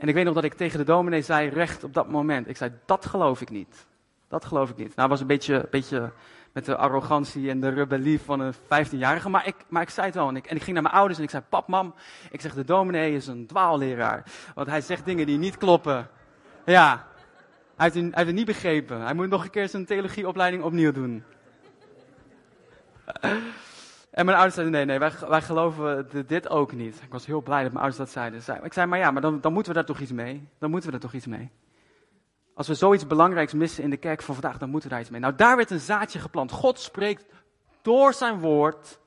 [0.04, 2.48] En ik weet nog dat ik tegen de dominee zei, recht op dat moment.
[2.48, 3.86] Ik zei, dat geloof ik niet.
[4.28, 4.96] Dat geloof ik niet.
[4.96, 6.12] Nou, was een beetje, beetje
[6.52, 9.30] met de arrogantie en de rebellie van een 15-jarige.
[9.30, 10.28] Maar ik, maar ik zei het wel.
[10.28, 11.94] En ik, en ik ging naar mijn ouders en ik zei, pap, mam.
[12.32, 14.24] Ik zeg, de dominee is een dwaalleraar.
[14.56, 16.08] Want hij zegt dingen die niet kloppen.
[16.66, 17.08] Ja,
[17.76, 19.02] hij heeft, hij heeft het niet begrepen.
[19.02, 21.24] Hij moet nog een keer zijn theologieopleiding opnieuw doen.
[24.14, 27.02] En mijn ouders zeiden, nee, nee, wij, wij geloven dit ook niet.
[27.04, 28.64] Ik was heel blij dat mijn ouders dat zeiden.
[28.64, 30.48] Ik zei, maar ja, maar dan, dan moeten we daar toch iets mee.
[30.60, 31.50] Dan moeten we daar toch iets mee.
[32.54, 35.14] Als we zoiets belangrijks missen in de kerk van vandaag, dan moeten we daar iets
[35.14, 35.22] mee.
[35.22, 36.52] Nou, daar werd een zaadje geplant.
[36.52, 37.26] God spreekt
[37.82, 39.00] door zijn woord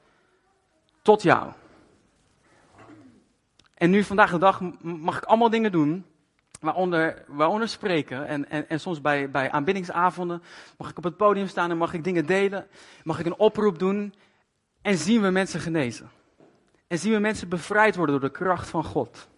[1.02, 1.52] tot jou.
[3.74, 6.04] En nu vandaag de dag mag ik allemaal dingen doen
[6.60, 10.42] Waaronder, spreken en, en, en soms bij, bij aanbiddingsavonden
[10.78, 12.66] mag ik op het podium staan en mag ik dingen delen.
[13.04, 14.14] Mag ik een oproep doen
[14.86, 16.10] en zien we mensen genezen.
[16.86, 19.28] En zien we mensen bevrijd worden door de kracht van God.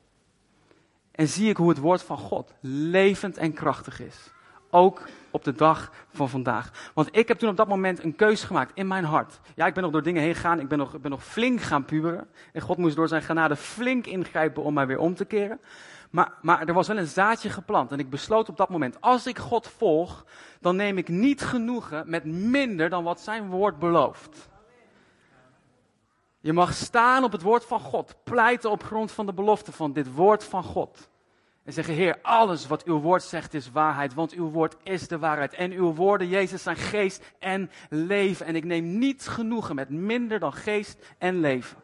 [1.10, 4.30] En zie ik hoe het woord van God levend en krachtig is.
[4.70, 6.90] Ook op de dag van vandaag.
[6.94, 9.40] Want ik heb toen op dat moment een keuze gemaakt in mijn hart.
[9.54, 10.60] Ja, ik ben nog door dingen heen gegaan.
[10.60, 12.28] Ik ben nog, ben nog flink gaan puberen.
[12.52, 15.60] En God moest door zijn genade flink ingrijpen om mij weer om te keren.
[16.10, 17.92] Maar, maar er was wel een zaadje geplant.
[17.92, 20.24] En ik besloot op dat moment, als ik God volg,
[20.60, 24.48] dan neem ik niet genoegen met minder dan wat zijn woord belooft.
[26.48, 29.92] Je mag staan op het woord van God, pleiten op grond van de belofte van
[29.92, 31.08] dit woord van God.
[31.64, 35.18] En zeggen, Heer, alles wat uw woord zegt is waarheid, want uw woord is de
[35.18, 35.52] waarheid.
[35.54, 38.46] En uw woorden, Jezus, zijn geest en leven.
[38.46, 41.78] En ik neem niet genoegen met minder dan geest en leven.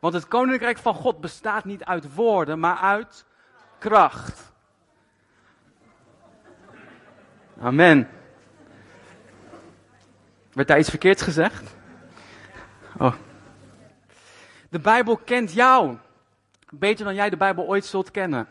[0.00, 3.24] Want het koninkrijk van God bestaat niet uit woorden, maar uit
[3.78, 4.52] kracht.
[7.60, 8.08] Amen.
[10.52, 11.76] Werd daar iets verkeerds gezegd?
[12.98, 13.14] Oh.
[14.72, 15.96] De Bijbel kent jou.
[16.70, 18.48] Beter dan jij de Bijbel ooit zult kennen.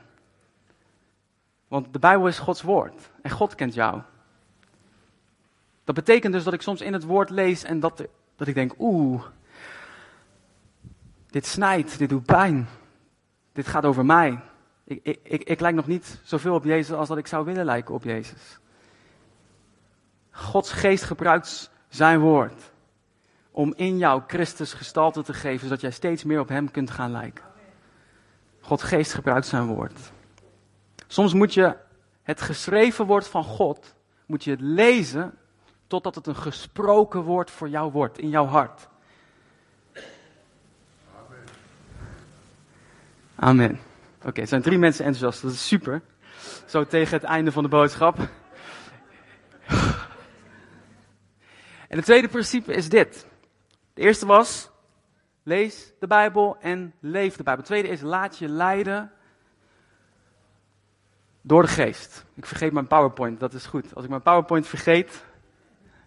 [1.68, 3.10] Want de Bijbel is Gods woord.
[3.22, 4.02] En God kent jou.
[5.84, 8.04] Dat betekent dus dat ik soms in het woord lees en dat,
[8.36, 9.24] dat ik denk, oeh,
[11.28, 12.68] dit snijdt, dit doet pijn.
[13.52, 14.40] Dit gaat over mij.
[14.84, 17.66] Ik, ik, ik, ik lijk nog niet zoveel op Jezus als dat ik zou willen
[17.66, 18.60] lijken op Jezus.
[20.32, 22.71] Gods geest gebruikt zijn woord
[23.52, 27.12] om in jou Christus gestalte te geven, zodat jij steeds meer op Hem kunt gaan
[27.12, 27.44] lijken.
[28.62, 30.12] Gods geest gebruikt zijn woord.
[31.08, 31.76] Soms moet je
[32.24, 35.38] het geschreven woord van God, moet je het lezen
[35.88, 38.88] totdat het een gesproken woord voor jou wordt, in jouw hart.
[43.36, 43.80] Amen.
[44.24, 46.02] Oké, er zijn drie mensen enthousiast, dat is super.
[46.66, 48.18] Zo tegen het einde van de boodschap.
[51.88, 53.28] En het tweede principe is dit.
[54.02, 54.70] Eerste was,
[55.44, 57.64] lees de Bijbel en leef de Bijbel.
[57.64, 59.12] Tweede is, laat je leiden
[61.42, 62.26] door de geest.
[62.34, 63.96] Ik vergeet mijn PowerPoint, dat is goed.
[63.96, 65.26] Als ik mijn PowerPoint vergeet,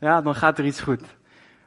[0.00, 1.02] ja, dan gaat er iets goed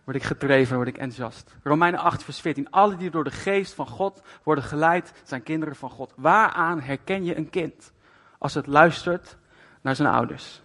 [0.07, 1.55] word ik gedreven, word ik enthousiast.
[1.63, 2.71] Romeinen 8, vers 14.
[2.71, 6.13] Alle die door de geest van God worden geleid, zijn kinderen van God.
[6.15, 7.91] Waaraan herken je een kind?
[8.37, 9.37] Als het luistert
[9.81, 10.61] naar zijn ouders.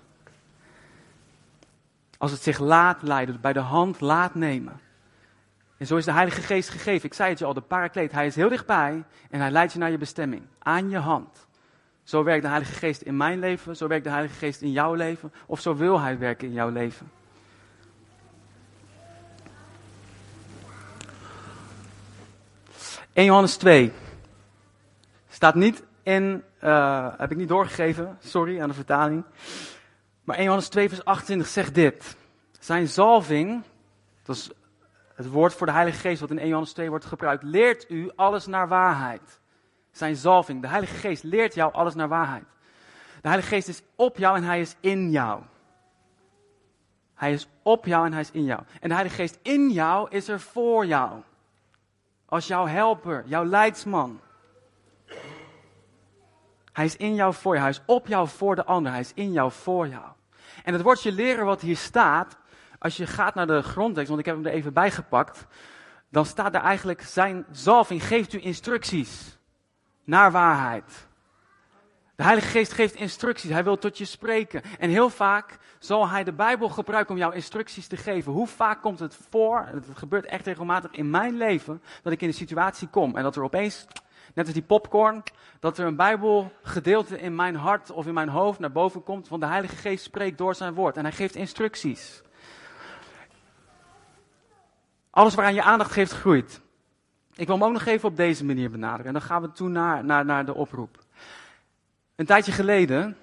[2.19, 4.81] Als het zich laat leiden, bij de hand laat nemen.
[5.83, 7.05] En zo is de Heilige Geest gegeven.
[7.05, 8.13] Ik zei het je al, de parakleet.
[8.13, 10.43] Hij is heel dichtbij en hij leidt je naar je bestemming.
[10.59, 11.47] Aan je hand.
[12.03, 14.95] Zo werkt de Heilige Geest in mijn leven, zo werkt de Heilige Geest in jouw
[14.95, 15.33] leven.
[15.47, 17.11] Of zo wil hij werken in jouw leven.
[23.13, 23.93] 1 Johannes 2.
[25.29, 29.25] Staat niet in, uh, heb ik niet doorgegeven, sorry aan de vertaling.
[30.25, 32.17] Maar 1 Johannes 2 vers 28 zegt dit.
[32.59, 33.63] Zijn zalving,
[34.23, 34.51] dat is
[35.15, 38.11] het woord voor de Heilige Geest wat in 1 Johannes 2 wordt gebruikt, leert u
[38.17, 39.41] alles naar waarheid.
[39.91, 42.45] Zijn zalving, de Heilige Geest leert jou alles naar waarheid.
[43.21, 45.43] De Heilige Geest is op jou en hij is in jou.
[47.15, 48.61] Hij is op jou en hij is in jou.
[48.81, 51.23] En de Heilige Geest in jou is er voor jou
[52.33, 54.21] als jouw helper, jouw leidsman.
[56.73, 59.13] Hij is in jou voor jou, hij is op jou voor de ander, hij is
[59.15, 60.05] in jou voor jou.
[60.65, 62.37] En het woordje leren wat hier staat,
[62.83, 65.47] als je gaat naar de grondtekst, want ik heb hem er even bijgepakt.
[66.09, 69.39] dan staat er eigenlijk zijn zalving geeft u instructies
[70.05, 71.07] naar waarheid.
[72.17, 73.51] De Heilige Geest geeft instructies.
[73.51, 74.63] Hij wil tot je spreken.
[74.79, 78.33] En heel vaak zal hij de Bijbel gebruiken om jou instructies te geven.
[78.33, 82.29] Hoe vaak komt het voor, het gebeurt echt regelmatig in mijn leven, dat ik in
[82.29, 83.87] een situatie kom en dat er opeens,
[84.35, 85.23] net als die popcorn,
[85.61, 89.43] dat er een Bijbelgedeelte in mijn hart of in mijn hoofd naar boven komt, want
[89.43, 92.23] de Heilige Geest spreekt door zijn woord en hij geeft instructies.
[95.13, 96.61] Alles waaraan je aandacht geeft, groeit.
[97.35, 99.07] Ik wil hem ook nog even op deze manier benaderen.
[99.07, 100.99] En dan gaan we toen naar, naar, naar de oproep.
[102.17, 103.17] Een tijdje geleden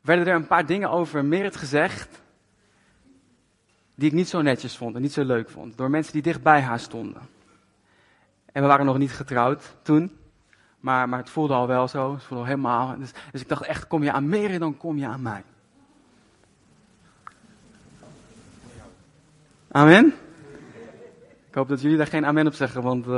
[0.00, 2.22] werden er een paar dingen over Merit gezegd.
[3.94, 5.76] die ik niet zo netjes vond en niet zo leuk vond.
[5.76, 7.22] Door mensen die dicht bij haar stonden.
[8.52, 10.18] En we waren nog niet getrouwd toen.
[10.78, 12.12] Maar, maar het voelde al wel zo.
[12.12, 12.98] Het voelde al helemaal.
[12.98, 15.44] Dus, dus ik dacht echt: kom je aan Merit, dan kom je aan mij.
[19.72, 20.14] Amen?
[21.48, 23.12] Ik hoop dat jullie daar geen amen op zeggen, want uh,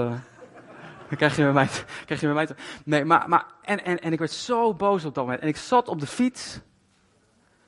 [1.09, 1.69] dan krijg je met mij,
[2.05, 2.55] krijg je met mij te...
[2.85, 5.43] Nee, maar, maar en, en, en ik werd zo boos op dat moment.
[5.43, 6.61] En ik zat op de fiets.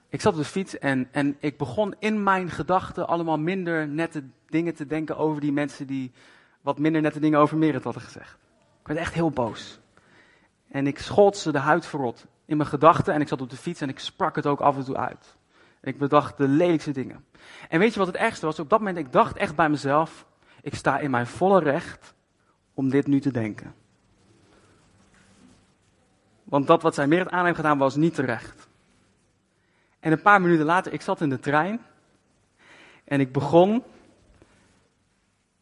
[0.09, 4.25] Ik zat op de fiets en, en ik begon in mijn gedachten allemaal minder nette
[4.49, 6.12] dingen te denken over die mensen die
[6.61, 8.37] wat minder nette dingen over Merit hadden gezegd.
[8.81, 9.79] Ik werd echt heel boos.
[10.68, 13.57] En ik schold ze de huid verrot in mijn gedachten en ik zat op de
[13.57, 15.37] fiets en ik sprak het ook af en toe uit.
[15.85, 17.25] Ik bedacht de lelijkste dingen.
[17.68, 18.59] En weet je wat het ergste was?
[18.59, 20.27] Op dat moment, ik dacht echt bij mezelf,
[20.62, 22.14] ik sta in mijn volle recht
[22.75, 23.75] om dit nu te denken.
[26.44, 28.68] Want dat wat zij meer aan heeft gedaan was niet terecht.
[30.01, 31.81] En een paar minuten later, ik zat in de trein
[33.05, 33.83] en ik begon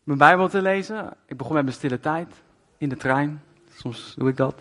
[0.02, 1.16] mijn Bijbel te lezen.
[1.26, 2.42] Ik begon met mijn stille tijd
[2.76, 3.42] in de trein.
[3.74, 4.54] Soms doe ik dat.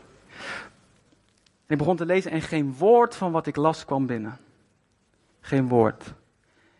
[1.65, 4.39] En ik begon te lezen en geen woord van wat ik las kwam binnen
[5.41, 6.13] geen woord.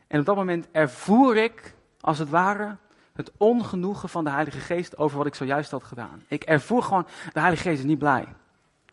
[0.07, 2.77] En op dat moment ervoer ik, als het ware,
[3.13, 6.23] het ongenoegen van de Heilige Geest over wat ik zojuist had gedaan.
[6.27, 8.25] Ik ervoer gewoon, de Heilige Geest is niet blij.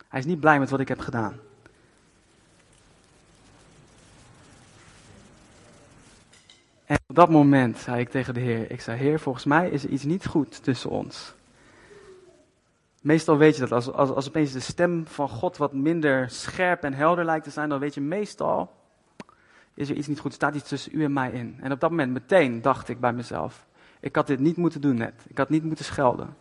[0.07, 1.39] Hij is niet blij met wat ik heb gedaan.
[6.85, 9.83] En op dat moment zei ik tegen de Heer, ik zei, Heer, volgens mij is
[9.83, 11.33] er iets niet goed tussen ons.
[13.01, 16.83] Meestal weet je dat, als, als, als opeens de stem van God wat minder scherp
[16.83, 18.71] en helder lijkt te zijn, dan weet je meestal,
[19.79, 21.57] is er iets niet goed, staat iets tussen u en mij in.
[21.61, 23.65] En op dat moment meteen dacht ik bij mezelf,
[23.99, 25.13] ik had dit niet moeten doen net.
[25.27, 26.37] Ik had niet moeten schelden.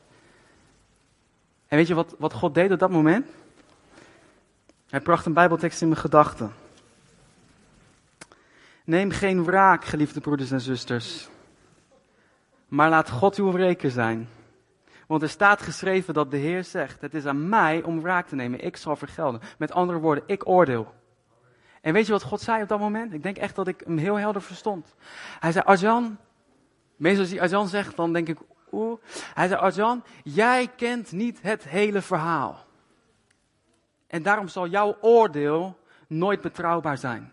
[1.66, 3.26] En weet je wat, wat God deed op dat moment?
[4.88, 6.52] Hij bracht een bijbeltekst in mijn gedachten.
[8.84, 11.28] Neem geen wraak, geliefde broeders en zusters.
[12.68, 14.28] Maar laat God uw wreker zijn.
[15.06, 18.34] Want er staat geschreven dat de Heer zegt: Het is aan mij om wraak te
[18.34, 18.64] nemen.
[18.64, 19.40] Ik zal vergelden.
[19.58, 20.94] Met andere woorden, ik oordeel.
[21.80, 23.12] En weet je wat God zei op dat moment?
[23.12, 24.94] Ik denk echt dat ik hem heel helder verstond.
[25.40, 26.18] Hij zei, Arjan,
[26.96, 28.38] meestal als hij Arjan zegt, dan denk ik,
[28.72, 29.00] oeh.
[29.34, 32.66] Hij zei, Arjan, jij kent niet het hele verhaal.
[34.06, 37.32] En daarom zal jouw oordeel nooit betrouwbaar zijn.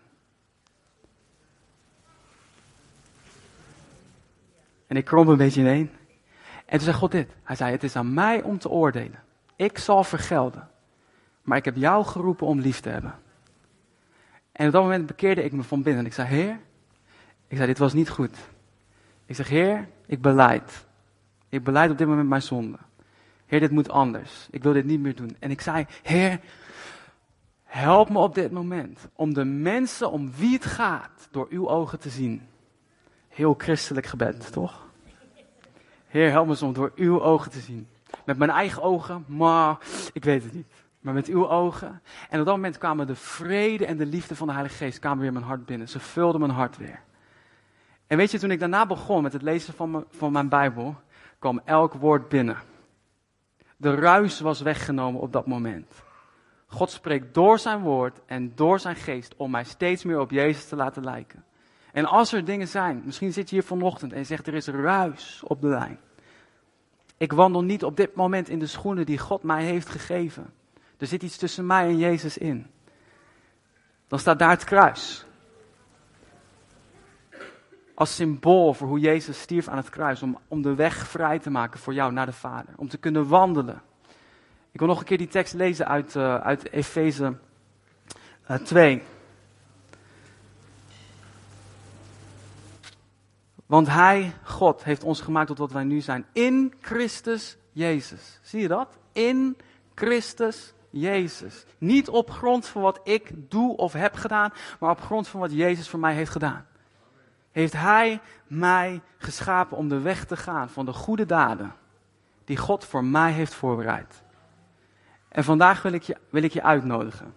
[4.86, 5.90] En ik kromp een beetje ineen.
[6.66, 7.30] En toen zei God dit.
[7.42, 9.22] Hij zei, het is aan mij om te oordelen.
[9.56, 10.68] Ik zal vergelden.
[11.42, 13.14] Maar ik heb jou geroepen om lief te hebben.
[14.56, 16.00] En op dat moment bekeerde ik me van binnen.
[16.00, 16.58] En ik zei, Heer,
[17.48, 18.36] ik zei, dit was niet goed.
[19.26, 20.86] Ik zeg, Heer, ik beleid.
[21.48, 22.78] Ik beleid op dit moment mijn zonde.
[23.46, 24.48] Heer, dit moet anders.
[24.50, 25.36] Ik wil dit niet meer doen.
[25.38, 26.40] En ik zei, Heer,
[27.62, 31.98] help me op dit moment om de mensen om wie het gaat door uw ogen
[31.98, 32.42] te zien.
[33.28, 34.86] Heel christelijk gebed, toch?
[36.06, 37.88] Heer, help me om door uw ogen te zien.
[38.24, 39.78] Met mijn eigen ogen, maar
[40.12, 40.66] ik weet het niet
[41.06, 42.02] maar met uw ogen.
[42.30, 45.22] En op dat moment kwamen de vrede en de liefde van de Heilige Geest kwamen
[45.22, 45.88] weer mijn hart binnen.
[45.88, 47.00] Ze vulden mijn hart weer.
[48.06, 50.96] En weet je, toen ik daarna begon met het lezen van mijn, van mijn Bijbel,
[51.38, 52.56] kwam elk woord binnen.
[53.76, 56.04] De ruis was weggenomen op dat moment.
[56.66, 60.68] God spreekt door zijn woord en door zijn geest om mij steeds meer op Jezus
[60.68, 61.44] te laten lijken.
[61.92, 64.66] En als er dingen zijn, misschien zit je hier vanochtend en je zegt er is
[64.66, 65.98] ruis op de lijn.
[67.16, 70.54] Ik wandel niet op dit moment in de schoenen die God mij heeft gegeven.
[70.98, 72.66] Er zit iets tussen mij en Jezus in.
[74.08, 75.26] Dan staat daar het kruis.
[77.94, 80.22] Als symbool voor hoe Jezus stierf aan het kruis.
[80.22, 82.74] Om, om de weg vrij te maken voor jou naar de Vader.
[82.76, 83.82] Om te kunnen wandelen.
[84.72, 87.36] Ik wil nog een keer die tekst lezen uit, uh, uit Efeze
[88.50, 89.02] uh, 2.
[93.66, 96.26] Want Hij, God, heeft ons gemaakt tot wat wij nu zijn.
[96.32, 98.38] In Christus Jezus.
[98.42, 98.98] Zie je dat?
[99.12, 99.56] In
[99.94, 101.64] Christus Jezus.
[101.78, 105.52] Niet op grond van wat ik doe of heb gedaan, maar op grond van wat
[105.52, 106.66] Jezus voor mij heeft gedaan.
[107.50, 111.74] heeft Hij mij geschapen om de weg te gaan van de goede daden
[112.44, 114.22] die God voor mij heeft voorbereid.
[115.28, 117.34] En vandaag wil ik je, wil ik je uitnodigen.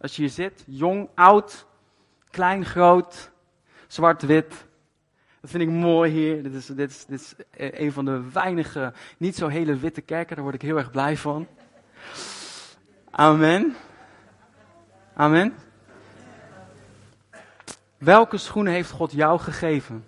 [0.00, 1.66] Als je hier zit, jong, oud,
[2.30, 3.30] klein, groot,
[3.86, 4.66] zwart, wit.
[5.40, 6.42] Dat vind ik mooi hier.
[6.42, 7.34] Dit is, dit, is, dit is
[7.76, 10.34] een van de weinige, niet zo hele witte kerken.
[10.34, 11.46] Daar word ik heel erg blij van.
[13.14, 13.76] Amen.
[15.14, 15.54] Amen.
[17.98, 20.04] Welke schoenen heeft God jou gegeven?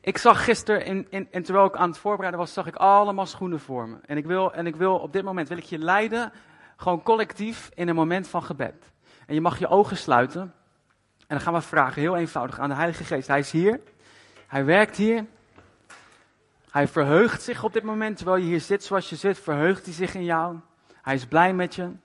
[0.00, 3.26] Ik zag gisteren, in, in, en terwijl ik aan het voorbereiden was, zag ik allemaal
[3.26, 3.96] schoenen voor me.
[4.06, 6.32] En ik wil, en ik wil op dit moment, wil ik je leiden,
[6.76, 8.92] gewoon collectief in een moment van gebed.
[9.26, 10.40] En je mag je ogen sluiten.
[10.40, 13.28] En dan gaan we vragen, heel eenvoudig, aan de Heilige Geest.
[13.28, 13.80] Hij is hier.
[14.46, 15.26] Hij werkt hier.
[16.70, 19.94] Hij verheugt zich op dit moment, terwijl je hier zit zoals je zit, verheugt hij
[19.94, 20.58] zich in jou.
[21.08, 21.82] Hij is blij met je.
[21.82, 21.98] En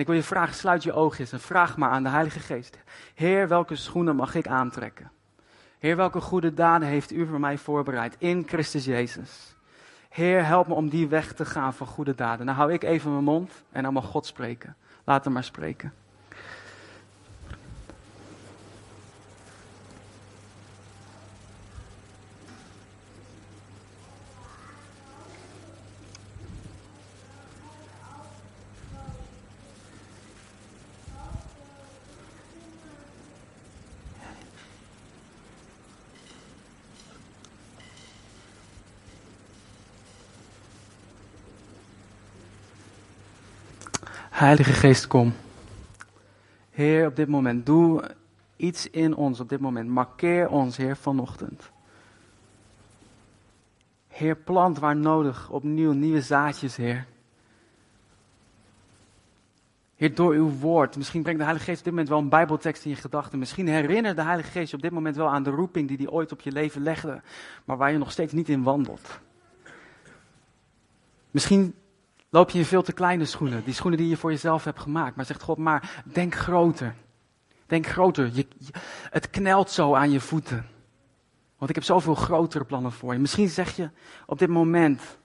[0.00, 2.78] ik wil je vragen, sluit je eens en vraag maar aan de Heilige Geest.
[3.14, 5.10] Heer, welke schoenen mag ik aantrekken?
[5.78, 9.56] Heer, welke goede daden heeft u voor mij voorbereid in Christus Jezus?
[10.08, 12.46] Heer, help me om die weg te gaan van goede daden.
[12.46, 14.76] Nou hou ik even mijn mond en dan mag God spreken.
[15.04, 15.92] Laat hem maar spreken.
[44.34, 45.32] Heilige Geest, kom.
[46.70, 48.10] Heer, op dit moment, doe
[48.56, 49.88] iets in ons op dit moment.
[49.88, 51.70] Markeer ons, Heer, vanochtend.
[54.08, 57.06] Heer, plant waar nodig opnieuw nieuwe zaadjes, Heer.
[59.96, 60.96] Heer, door uw woord.
[60.96, 63.38] Misschien brengt de Heilige Geest op dit moment wel een Bijbeltekst in je gedachten.
[63.38, 66.32] Misschien herinnert de Heilige Geest op dit moment wel aan de roeping die hij ooit
[66.32, 67.20] op je leven legde,
[67.64, 69.20] maar waar je nog steeds niet in wandelt.
[71.30, 71.74] Misschien
[72.34, 75.16] loop je in veel te kleine schoenen, die schoenen die je voor jezelf hebt gemaakt.
[75.16, 76.94] Maar zegt God, maar denk groter.
[77.66, 78.30] Denk groter.
[78.32, 78.46] Je,
[79.10, 80.66] het knelt zo aan je voeten.
[81.58, 83.18] Want ik heb zoveel grotere plannen voor je.
[83.18, 83.90] Misschien zeg je
[84.26, 85.18] op dit moment,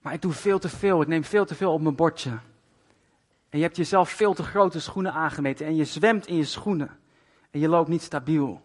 [0.00, 1.00] maar ik doe veel te veel.
[1.00, 2.30] Ik neem veel te veel op mijn bordje.
[3.48, 5.66] En je hebt jezelf veel te grote schoenen aangemeten.
[5.66, 6.90] En je zwemt in je schoenen.
[7.50, 8.62] En je loopt niet stabiel.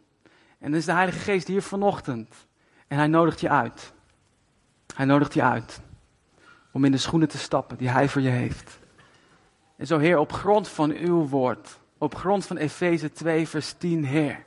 [0.60, 2.47] En dan is de Heilige Geest hier vanochtend.
[2.88, 3.93] En hij nodigt je uit.
[4.95, 5.86] Hij nodigt je uit
[6.72, 8.80] om in de schoenen te stappen die Hij voor je heeft.
[9.76, 14.05] En zo, Heer, op grond van uw woord, op grond van Efeze 2, vers 10,
[14.05, 14.43] Heer,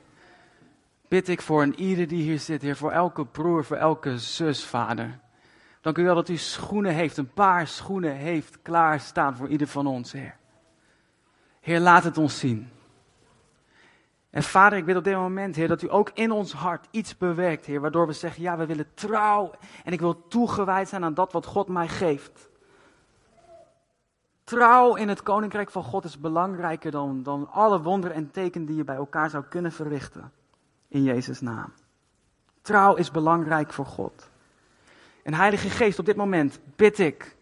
[1.07, 4.65] bid ik voor een ieder die hier zit, Heer, voor elke broer, voor elke zus,
[4.65, 5.19] Vader.
[5.81, 9.87] Dank u wel dat u schoenen heeft, een paar schoenen heeft klaarstaan voor ieder van
[9.87, 10.35] ons, Heer.
[11.59, 12.69] Heer, laat het ons zien.
[14.31, 17.17] En vader, ik wil op dit moment, Heer, dat u ook in ons hart iets
[17.17, 19.51] bewerkt, Heer, waardoor we zeggen, ja, we willen trouw
[19.83, 22.49] en ik wil toegewijd zijn aan dat wat God mij geeft.
[24.43, 28.75] Trouw in het koninkrijk van God is belangrijker dan, dan alle wonderen en tekenen die
[28.75, 30.31] je bij elkaar zou kunnen verrichten.
[30.87, 31.73] In Jezus' naam.
[32.61, 34.29] Trouw is belangrijk voor God.
[35.23, 37.35] En Heilige Geest, op dit moment bid ik,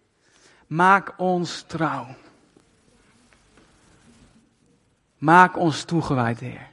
[0.68, 2.08] maak ons trouw.
[5.18, 6.69] Maak ons toegewijd, Heer.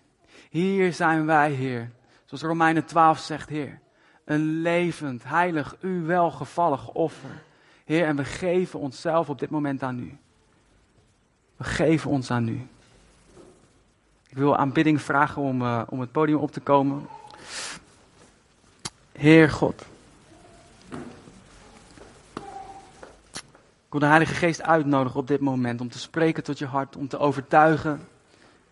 [0.56, 1.90] Hier zijn wij, Heer.
[2.24, 3.80] Zoals Romeinen 12 zegt, Heer.
[4.24, 7.42] Een levend, heilig, u welgevallig offer.
[7.84, 10.18] Heer, en we geven onszelf op dit moment aan u.
[11.56, 12.66] We geven ons aan u.
[14.28, 17.06] Ik wil aanbidding vragen om, uh, om het podium op te komen.
[19.12, 19.84] Heer God.
[23.86, 26.96] Ik wil de Heilige Geest uitnodigen op dit moment om te spreken tot je hart,
[26.96, 28.00] om te overtuigen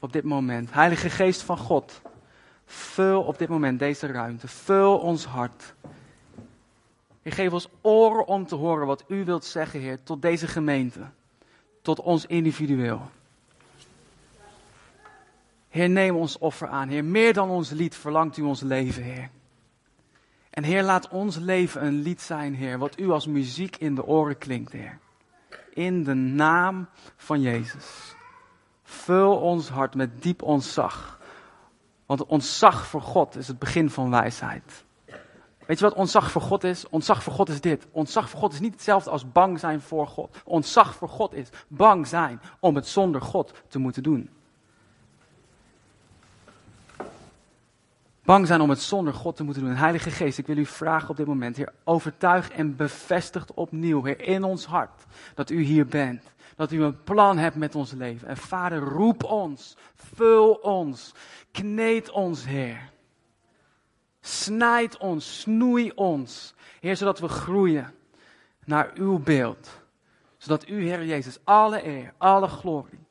[0.05, 0.73] op dit moment.
[0.73, 2.01] Heilige Geest van God,
[2.67, 4.49] vul op dit moment deze ruimte.
[4.49, 5.75] Vul ons hart.
[7.23, 11.01] Heer, geef ons oren om te horen wat u wilt zeggen, Heer, tot deze gemeente.
[11.83, 13.11] Tot ons individueel.
[15.69, 16.89] Heer, neem ons offer aan.
[16.89, 19.31] Heer, meer dan ons lied verlangt u ons leven, Heer.
[20.51, 24.05] En Heer, laat ons leven een lied zijn, Heer, wat u als muziek in de
[24.07, 24.99] oren klinkt, Heer.
[25.73, 28.14] In de naam van Jezus.
[28.85, 31.19] Vul ons hart met diep ontzag.
[32.07, 34.85] Want ontzag voor God is het begin van wijsheid.
[35.67, 36.89] Weet je wat ontzag voor God is?
[36.89, 37.87] Ontzag voor God is dit.
[37.91, 40.37] Ontzag voor God is niet hetzelfde als bang zijn voor God.
[40.45, 44.31] Ontzag voor God is bang zijn om het zonder God te moeten doen.
[48.25, 49.75] bang zijn om het zonder God te moeten doen.
[49.75, 54.21] Heilige Geest, ik wil u vragen op dit moment, Heer, overtuig en bevestigt opnieuw, Heer,
[54.21, 55.05] in ons hart,
[55.35, 56.23] dat u hier bent.
[56.57, 58.29] Dat u een plan hebt met ons leven.
[58.29, 61.15] En Vader, roep ons, vul ons,
[61.51, 62.91] kneed ons, Heer.
[64.21, 67.95] Snijd ons, snoei ons, Heer, zodat we groeien
[68.65, 69.81] naar uw beeld.
[70.37, 73.07] Zodat u, Heer Jezus, alle eer, alle glorie,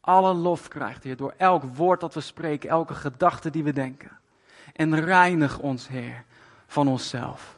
[0.00, 4.18] alle lof krijgt, Heer, door elk woord dat we spreken, elke gedachte die we denken.
[4.72, 6.24] En reinig ons, Heer,
[6.66, 7.56] van onszelf.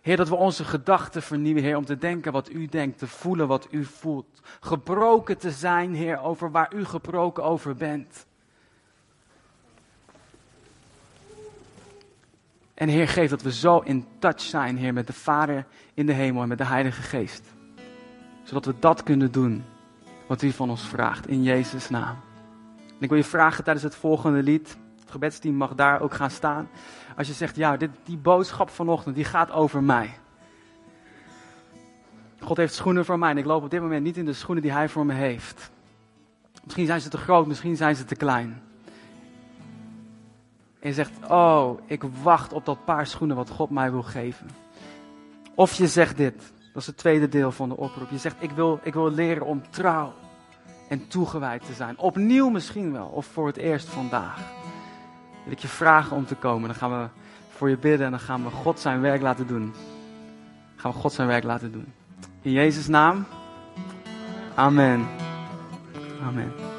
[0.00, 3.48] Heer, dat we onze gedachten vernieuwen, Heer, om te denken wat u denkt, te voelen
[3.48, 4.40] wat u voelt.
[4.60, 8.26] Gebroken te zijn, Heer, over waar u gebroken over bent.
[12.74, 16.12] En Heer, geef dat we zo in touch zijn, Heer, met de Vader in de
[16.12, 17.42] hemel en met de Heilige Geest.
[18.42, 19.64] Zodat we dat kunnen doen
[20.26, 22.16] wat u van ons vraagt, in Jezus' naam.
[22.86, 26.30] En ik wil je vragen tijdens het volgende lied, het gebedsteam mag daar ook gaan
[26.30, 26.68] staan.
[27.20, 30.18] Als je zegt, ja, dit, die boodschap vanochtend, die gaat over mij.
[32.38, 34.62] God heeft schoenen voor mij en ik loop op dit moment niet in de schoenen
[34.62, 35.70] die hij voor me heeft.
[36.64, 38.62] Misschien zijn ze te groot, misschien zijn ze te klein.
[40.80, 44.50] En je zegt, oh, ik wacht op dat paar schoenen wat God mij wil geven.
[45.54, 48.10] Of je zegt dit, dat is het tweede deel van de oproep.
[48.10, 50.12] Je zegt, ik wil, ik wil leren om trouw
[50.88, 51.98] en toegewijd te zijn.
[51.98, 54.59] Opnieuw misschien wel, of voor het eerst vandaag.
[55.44, 56.68] Wil ik je vragen om te komen.
[56.68, 57.08] Dan gaan we
[57.50, 59.72] voor je bidden en dan gaan we God zijn werk laten doen.
[59.72, 61.92] Dan gaan we God zijn werk laten doen.
[62.42, 63.26] In Jezus' naam.
[64.54, 65.06] Amen.
[66.22, 66.69] Amen.